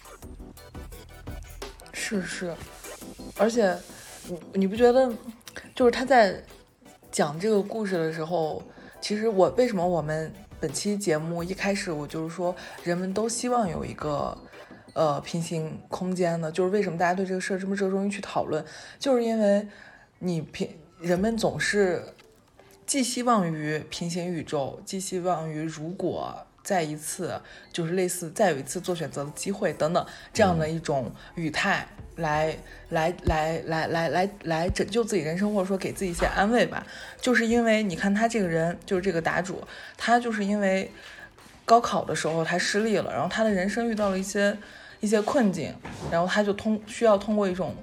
[1.93, 2.53] 是是，
[3.37, 3.77] 而且
[4.27, 5.11] 你你不觉得，
[5.75, 6.41] 就是他在
[7.11, 8.63] 讲这个故事的时候，
[9.01, 14.35] 其实我为什么我们本期节目一开始我就是说，人们都希望有一个
[14.93, 16.51] 呃平行空间呢？
[16.51, 18.63] 就是为什么大家对这个事儿这么热衷于去讨论，
[18.97, 19.67] 就是因为
[20.17, 20.67] 你平
[20.99, 22.03] 人们总是
[22.87, 27.41] 寄希望于平行宇宙，寄希望于如果再一次
[27.71, 31.87] 就是类似再有一次做选择的机会等等这样的一种语态
[32.17, 32.53] 来
[32.89, 36.85] 来来来来来来拯救自己人生，或者说给自己一些安慰吧。
[37.21, 39.65] 就是因为你看他这个人，就是这个答主，
[39.95, 40.91] 他就是因为
[41.63, 44.57] 高考的时候他失利了，然后他的人生遇到了一些
[44.99, 45.73] 一些困境，
[46.11, 47.73] 然后他就通需要通过一种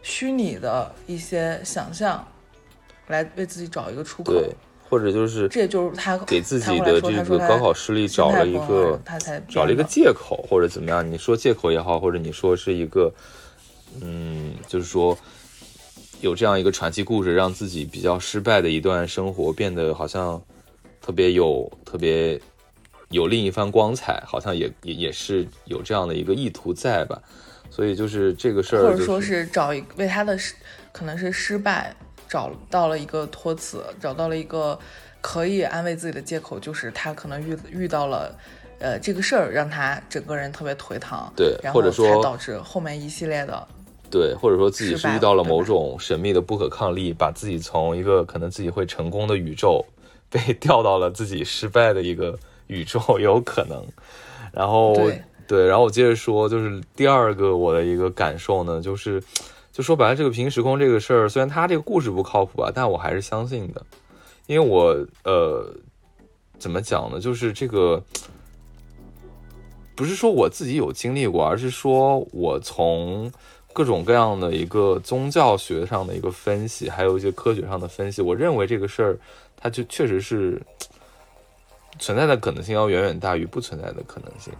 [0.00, 2.24] 虚拟的一些想象
[3.08, 4.32] 来为自己找一个出口。
[4.32, 4.54] 对，
[4.88, 11.08] 或者就是这也就是他给自己的这个高考失利找了一个他才找了一个借口，或者怎么样？
[11.08, 13.12] 你说借口也好，或者你说是一个，
[14.00, 15.16] 嗯，就是说
[16.20, 20.42] 有这样一个传奇故事，让自己比较失败的一段生活变得好像
[21.00, 22.40] 特别有特别
[23.10, 27.20] 有另一番光彩，好像也也也是有这样的一个意图在吧？
[27.70, 30.54] 所以就是这个事儿、就是，或者说是找一为他的失
[30.90, 31.94] 可能是失败
[32.28, 34.78] 找到了一个托词，找到了一个
[35.20, 38.36] 可以安慰自己的借口，就是他可能遇遇到了。
[38.80, 43.66] 呃，这个事儿让他整个人特别颓唐，对然后或者说才导致后面一系列的
[44.08, 49.84] 对，或者说自己是遇到了某种神秘的不可抗力，把自己从一个可能自己会成功的宇宙，
[50.30, 53.84] 被调到了自己失败的一个宇宙，也有可能。
[54.52, 54.94] 然后
[55.48, 59.20] 对然后我接着说，就是第二个我的一个感受呢，就是
[59.78, 63.80] 就说白了，这个平行时空这个事儿，虽然它这个故事不靠谱吧，但我还是相信的，
[64.48, 65.72] 因为我呃
[66.58, 68.02] 怎么讲呢，就是这个。
[69.94, 73.30] 不是说我自己有经历过，而是说我从
[73.72, 79.18] 各种各样的一个宗教学上的一个分析，还有一些科学上的分析，我认为这个事儿
[79.56, 80.60] 它就确实是
[82.00, 84.52] 存在的可能性要远远大于不存在的可能性。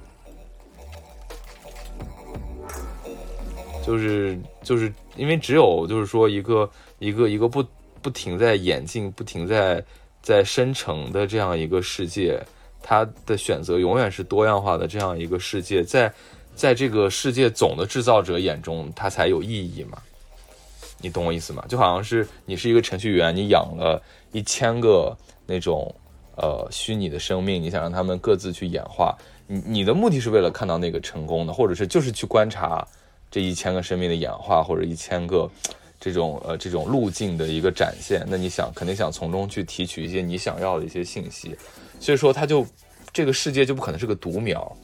[3.86, 7.62] 就是就是因为只有就是说一个一个一个不
[8.00, 9.84] 不停在演进、不停在
[10.22, 12.40] 在生成的这样一个世界。
[12.80, 16.10] 它的选择永远是多样化的这样一个世界，在
[16.54, 19.98] 在这个世界总的制造者眼中，它才有意义嘛？
[21.00, 21.62] 你懂我意思吗？
[21.68, 24.00] 就好像是你是一个程序员，你养了
[24.32, 25.14] 一千个
[25.44, 25.92] 那种
[26.36, 29.14] 呃虚拟的生命，你想让他们各自去演化，
[29.46, 32.86] 你你的目的是为了看到那个成功的，或者是就是去观察
[33.30, 35.50] 这一千个生命的演化，或者一千个
[36.00, 38.24] 这种呃这种路径的一个展现。
[38.28, 41.56] 那你想肯定想从中去提取一些你想要的一些信息。
[42.00, 42.66] 所以说，它就
[43.12, 44.76] 这个世界就不可能是个独苗。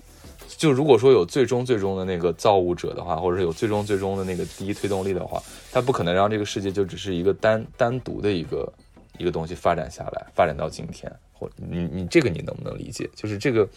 [0.57, 5.43] 就如果说有最终最终的那个造物者的话，或者是有最终最终的那个第一推动力的话，
[5.73, 8.73] 它不可能让这个世界就只是一个单单独的一个
[9.19, 11.11] 一个东西发展下来，发展到今天。
[11.35, 13.11] 或你你这个你能不能理解？
[13.15, 13.69] 就是这个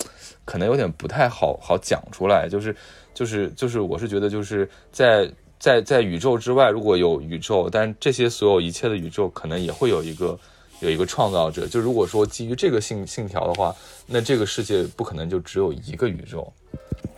[0.45, 2.47] 可能有点不太好好讲出来。
[2.47, 2.74] 就是
[3.14, 5.30] 就是就是，我是觉得就是在
[5.60, 10.39] 在在宇宙之外，如果有宇宙，但这些所有一切的宇宙可能也会有一个。
[10.80, 16.53] 有一个创造者，就如果说基于这个信信条的话，那这个世界不可能就只有一个宇宙，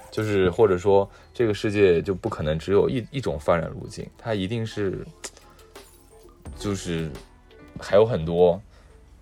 [0.09, 5.05] 就是或者说这个世界就不可能只有一一种发展路径，它一定是，
[6.57, 7.11] 就是
[7.77, 8.61] 还有很多，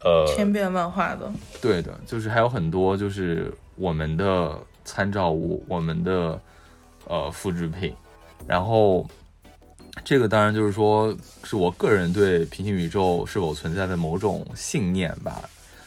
[0.03, 1.31] 呃，千变万化的。
[1.61, 6.39] 对的，就是还有很多就是我们的参照物，我们的
[7.07, 7.93] 呃复制品，
[8.47, 9.05] 然后。
[10.05, 15.41] 这个当然就是说，是我个人对平行宇宙是否存在的某种信念吧。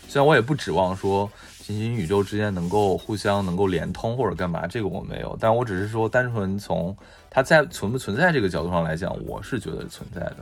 [0.08, 1.30] 虽然我也不指望说
[1.64, 5.38] 平行宇宙之间能够互相能够连通或者干嘛，这个我没有。
[5.40, 6.94] 但我只是说，单纯从
[7.30, 10.38] 它在存不存在这个角度上来讲，我是觉得存在的，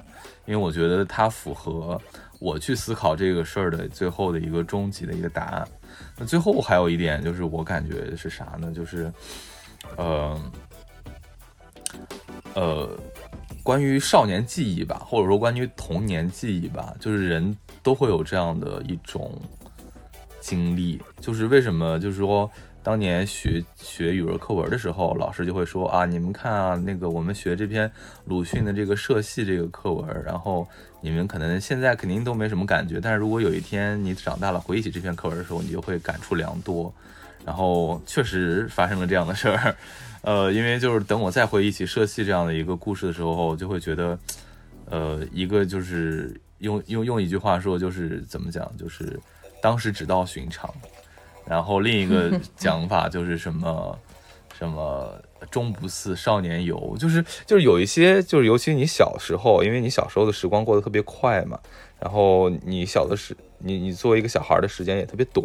[0.47, 2.01] 因为我觉得它符合
[2.39, 5.69] 我去思考这个事儿的最后的一个终极的一个答案。
[6.17, 8.73] 那最后还有一点就是，我感觉是啥呢？
[8.73, 9.13] 就是，
[9.97, 10.41] 呃，
[12.55, 12.99] 呃。
[13.65, 19.39] 关于少年记忆吧，或者说关于童年记忆吧，就是人都会有这样的一种
[20.41, 20.99] 经历。
[21.21, 21.99] 就是为什么？
[21.99, 22.51] 就是说，
[22.89, 27.93] 当年学学语文课文的时候，老师就会说啊，你们看啊，那个我们学这篇
[28.25, 30.67] 鲁迅的这个《社戏》这个课文，然后
[31.03, 36.91] 你们可能现在肯定都没什么感觉，但是如果有一天你长大了回忆起这篇课文的时候，你就会感触良多。
[37.45, 39.77] 然后确实发生了这样的事儿。
[40.23, 44.19] 呃，因为就是等我再回忆起社戏这样的一个故事的时候，就会觉得，
[44.87, 49.21] 呃，一个就是用用用一句话说，就是怎么讲，就是
[49.61, 50.75] 当时只道寻常。
[51.49, 53.99] 然后另一个 讲法就是什么
[54.59, 55.13] 什么
[55.51, 61.59] 终不似少年游，就是就是有一些就是尤其你小时候，因为你小时候的时光过得特别快嘛，
[62.01, 65.45] 然后你小的时你你作为一个小孩的时间也特别短，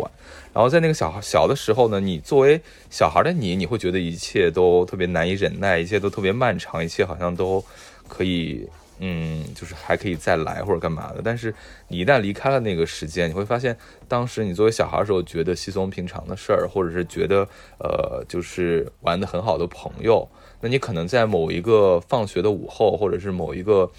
[0.53, 7.63] 然后在那个小孩小的时候呢，你作为小孩的你，你会觉得一切都特别难以忍耐，一切都特别漫长，一切好像都
[8.07, 8.67] 可以。
[9.05, 11.53] 嗯，就是还可以再来或者干嘛的，但是
[11.89, 13.77] 你一旦离开了那个时间，你会发现，
[14.07, 17.45] 当时你作为小孩的时候觉得稀松平常的事儿，或者是觉得
[17.79, 20.25] 呃，就是玩的很好的朋友，
[20.61, 23.91] 那你可能在某一个放学的午后，或者是某一个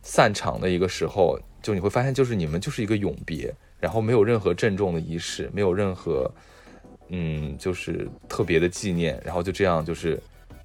[0.00, 6.30] 散场的一个时候，就你会发现，就是你们就是一个永别，然后没有任何郑重的仪式，没有任何
[7.08, 10.22] 嗯，就是特别的纪念，然后就这样就是。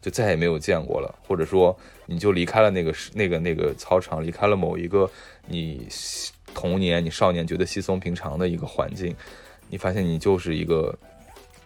[0.07, 5.11] 就再也没有见过了，或者说你就离开了那个那个那个操场，离开了某一个
[5.47, 5.85] 你
[6.53, 9.13] 童年、你少年觉得稀松平常的一个环境，
[9.67, 10.97] 你发现你就是一个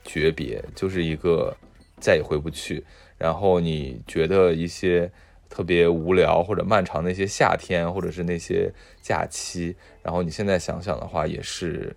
[0.03, 1.55] 诀别，就是一个
[1.99, 2.83] 再也回不去。
[3.15, 5.07] 然后你觉得一些
[5.47, 8.73] 特别无聊或者漫长的一些夏天，或者是那些
[9.03, 11.95] 假期，然后你现在想想的话，也是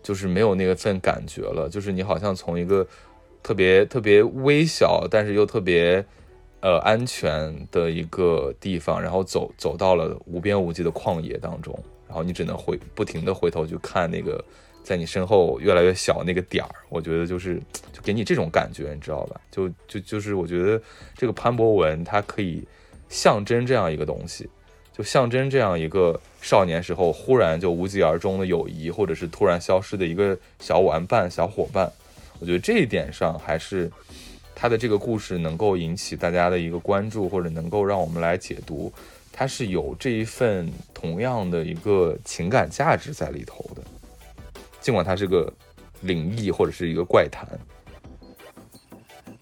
[0.00, 2.86] 就是没有那份感觉了，就是你好像从一个。
[3.44, 6.02] 特别特别微小，但是又特别，
[6.60, 11.78] 呃，安全的一个地方，然后走走到了无边无际的旷野当中，
[12.08, 14.42] 然后你只能回不停的回头去看那个
[14.82, 17.60] 在你身后越来越小那个点儿，我觉得就是
[17.92, 19.38] 就给你这种感觉，你知道吧？
[19.50, 20.80] 就就就是我觉得
[21.14, 22.66] 这个潘博文它可以
[23.10, 24.48] 象征这样一个东西，
[24.90, 31.92] 就象征这样一个少年时候忽然就无疾而终的友谊，或者是突然消失的一个小玩伴、小伙伴。
[32.44, 33.90] 我觉得这一点上还是
[34.54, 38.92] 他的这个故事能够引起大家的一个关注，或者能够让我们来解读，
[39.32, 43.80] 它是有这一份同样的一个情感价值在里头的。
[44.82, 45.50] 尽管它是个
[46.02, 47.48] 灵异或者是一个怪谈，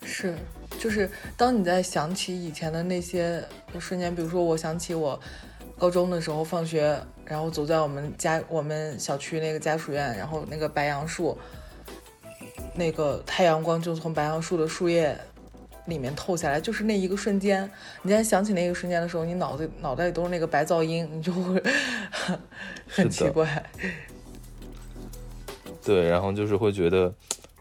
[0.05, 0.37] 是，
[0.79, 3.45] 就是当你在想起以前的那些
[3.81, 5.21] 瞬间，比如说我想起我
[5.77, 11.37] 高中的时候放学，然后走在我们家我们小区那个家属院，然后那个白杨树。
[12.75, 15.17] 那个太阳光就从白杨树的树叶
[15.87, 17.71] 里面透下来，就是那一个瞬间。
[18.03, 21.63] 你在想起那个瞬间的时候，你脑子脑袋里都是那个白噪音，你就会
[22.87, 23.63] 很奇怪。
[25.85, 27.13] 对，然后就是会觉得，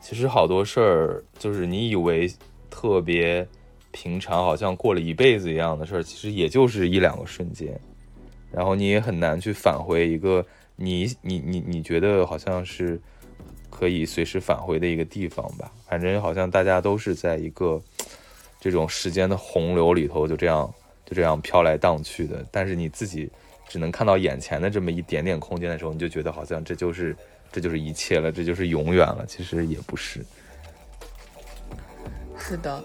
[0.01, 2.31] 其实好多事儿，就是你以为
[2.69, 3.45] 特别
[3.91, 7.77] 平常，好像过了一辈子一样的事儿，其实也就是一两个瞬间。
[8.51, 10.45] 然后你也很难去返回一个
[10.75, 13.01] 你你你你觉得好像是。
[13.81, 17.81] 可以随时返回的一个地方吧，反正好像大家都是在一个
[18.59, 20.71] 这种时间的洪流里头，就这样
[21.03, 22.45] 就这样飘来荡去的。
[22.51, 23.27] 但是你自己
[23.67, 27.17] 只能看到眼前的这么一点点空间的时候，你就觉得好像这就是
[27.51, 29.25] 这就是一切了，这就是永远了。
[29.27, 30.23] 其实也不是。
[32.37, 32.83] 是的，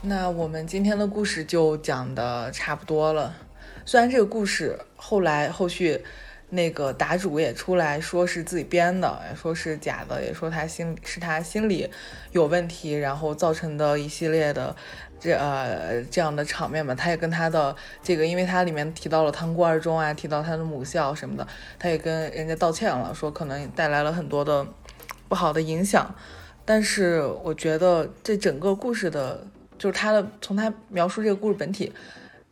[0.00, 3.34] 那我们今天的故事就讲的差不多了。
[3.84, 6.00] 虽然这个故事后来后续。
[6.50, 11.88] 那个答主也出来说是自己编的，说是假的，也说他心是他心里
[12.32, 14.74] 有问题，然后造成的一系列的
[15.20, 16.92] 这呃这样的场面嘛。
[16.94, 21.46] 他也跟他的这个，因为他里面提到了塘沽二中啊，提到他的母校什么的，
[21.78, 24.66] 他也跟人家道歉了，说可能带来了很多的
[25.28, 26.14] 不好的影响。
[26.64, 29.46] 但是我觉得这整个故事的，
[29.78, 31.92] 就是他的从他描述这个故事本体。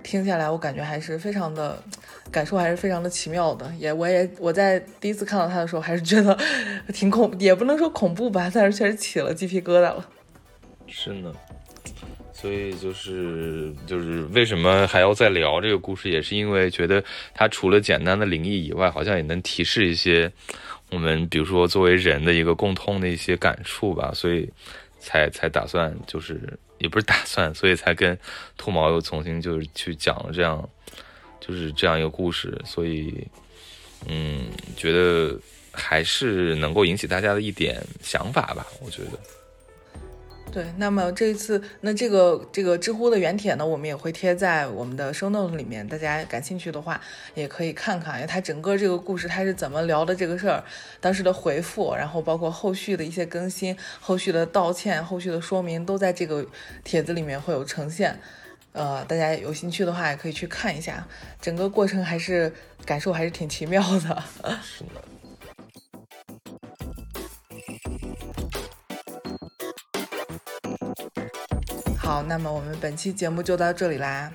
[0.05, 1.83] 听下来，我感觉还是非常的，
[2.31, 3.71] 感受还是非常的奇妙的。
[3.79, 6.39] 也，我也我在第一次看到他的时候，还是觉得
[6.95, 10.09] 挺恐，也不能说恐怖吧，但是确实起了鸡皮疙瘩了。
[10.87, 11.35] 是呢，
[12.33, 20.33] 所以就是就是为什么还要再聊这个故事，也是因为觉得它除了简单的灵异以外，好像也能提示一些
[20.91, 24.49] 我们，比如说作为人的一个共通的一些感触吧，所以
[24.99, 26.59] 才才打算就是。
[26.79, 28.19] 也不是打算，所以才跟
[28.57, 30.69] 兔毛又重新就是去讲了这样，
[31.41, 33.27] 就是这样一个故事，所以，
[34.07, 35.39] 嗯，觉得
[35.73, 39.38] 还是能够引起大家的一点想法吧，我觉得。
[40.51, 47.01] 对，那么这一次，那这个这个知乎的原帖呢，我们也会贴在我们的 show notes 里面，大家感兴趣的话
[47.35, 50.65] 也可以看看，因为它整个这个故事它是怎么聊的这个事儿，
[51.01, 56.45] 当时的回复，然后包括后续的一些更新、后续的道歉、后续的说明，都在这个
[56.83, 58.19] 帖子里面会有呈现。
[58.73, 61.07] 呃，大家有兴趣的话也可以去看一下，
[61.41, 62.53] 整个过程还是
[62.85, 64.23] 感受还是挺奇妙的。
[64.63, 65.05] 是的。
[72.09, 74.33] 好，那么我们本期节目就到这里啦。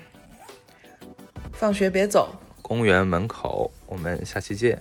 [1.54, 4.80] 放学别走，公园门口，我们下期见。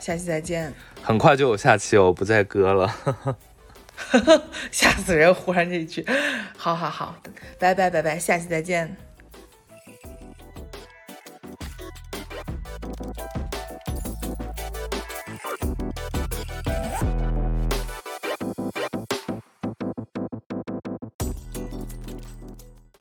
[0.00, 0.74] 下期再见。
[1.00, 2.92] 很快就有下期哦，不再割了。
[4.72, 5.32] 吓死人！
[5.32, 6.04] 忽然这一句，
[6.56, 7.14] 好好好，
[7.60, 8.96] 拜拜拜拜，下期再见。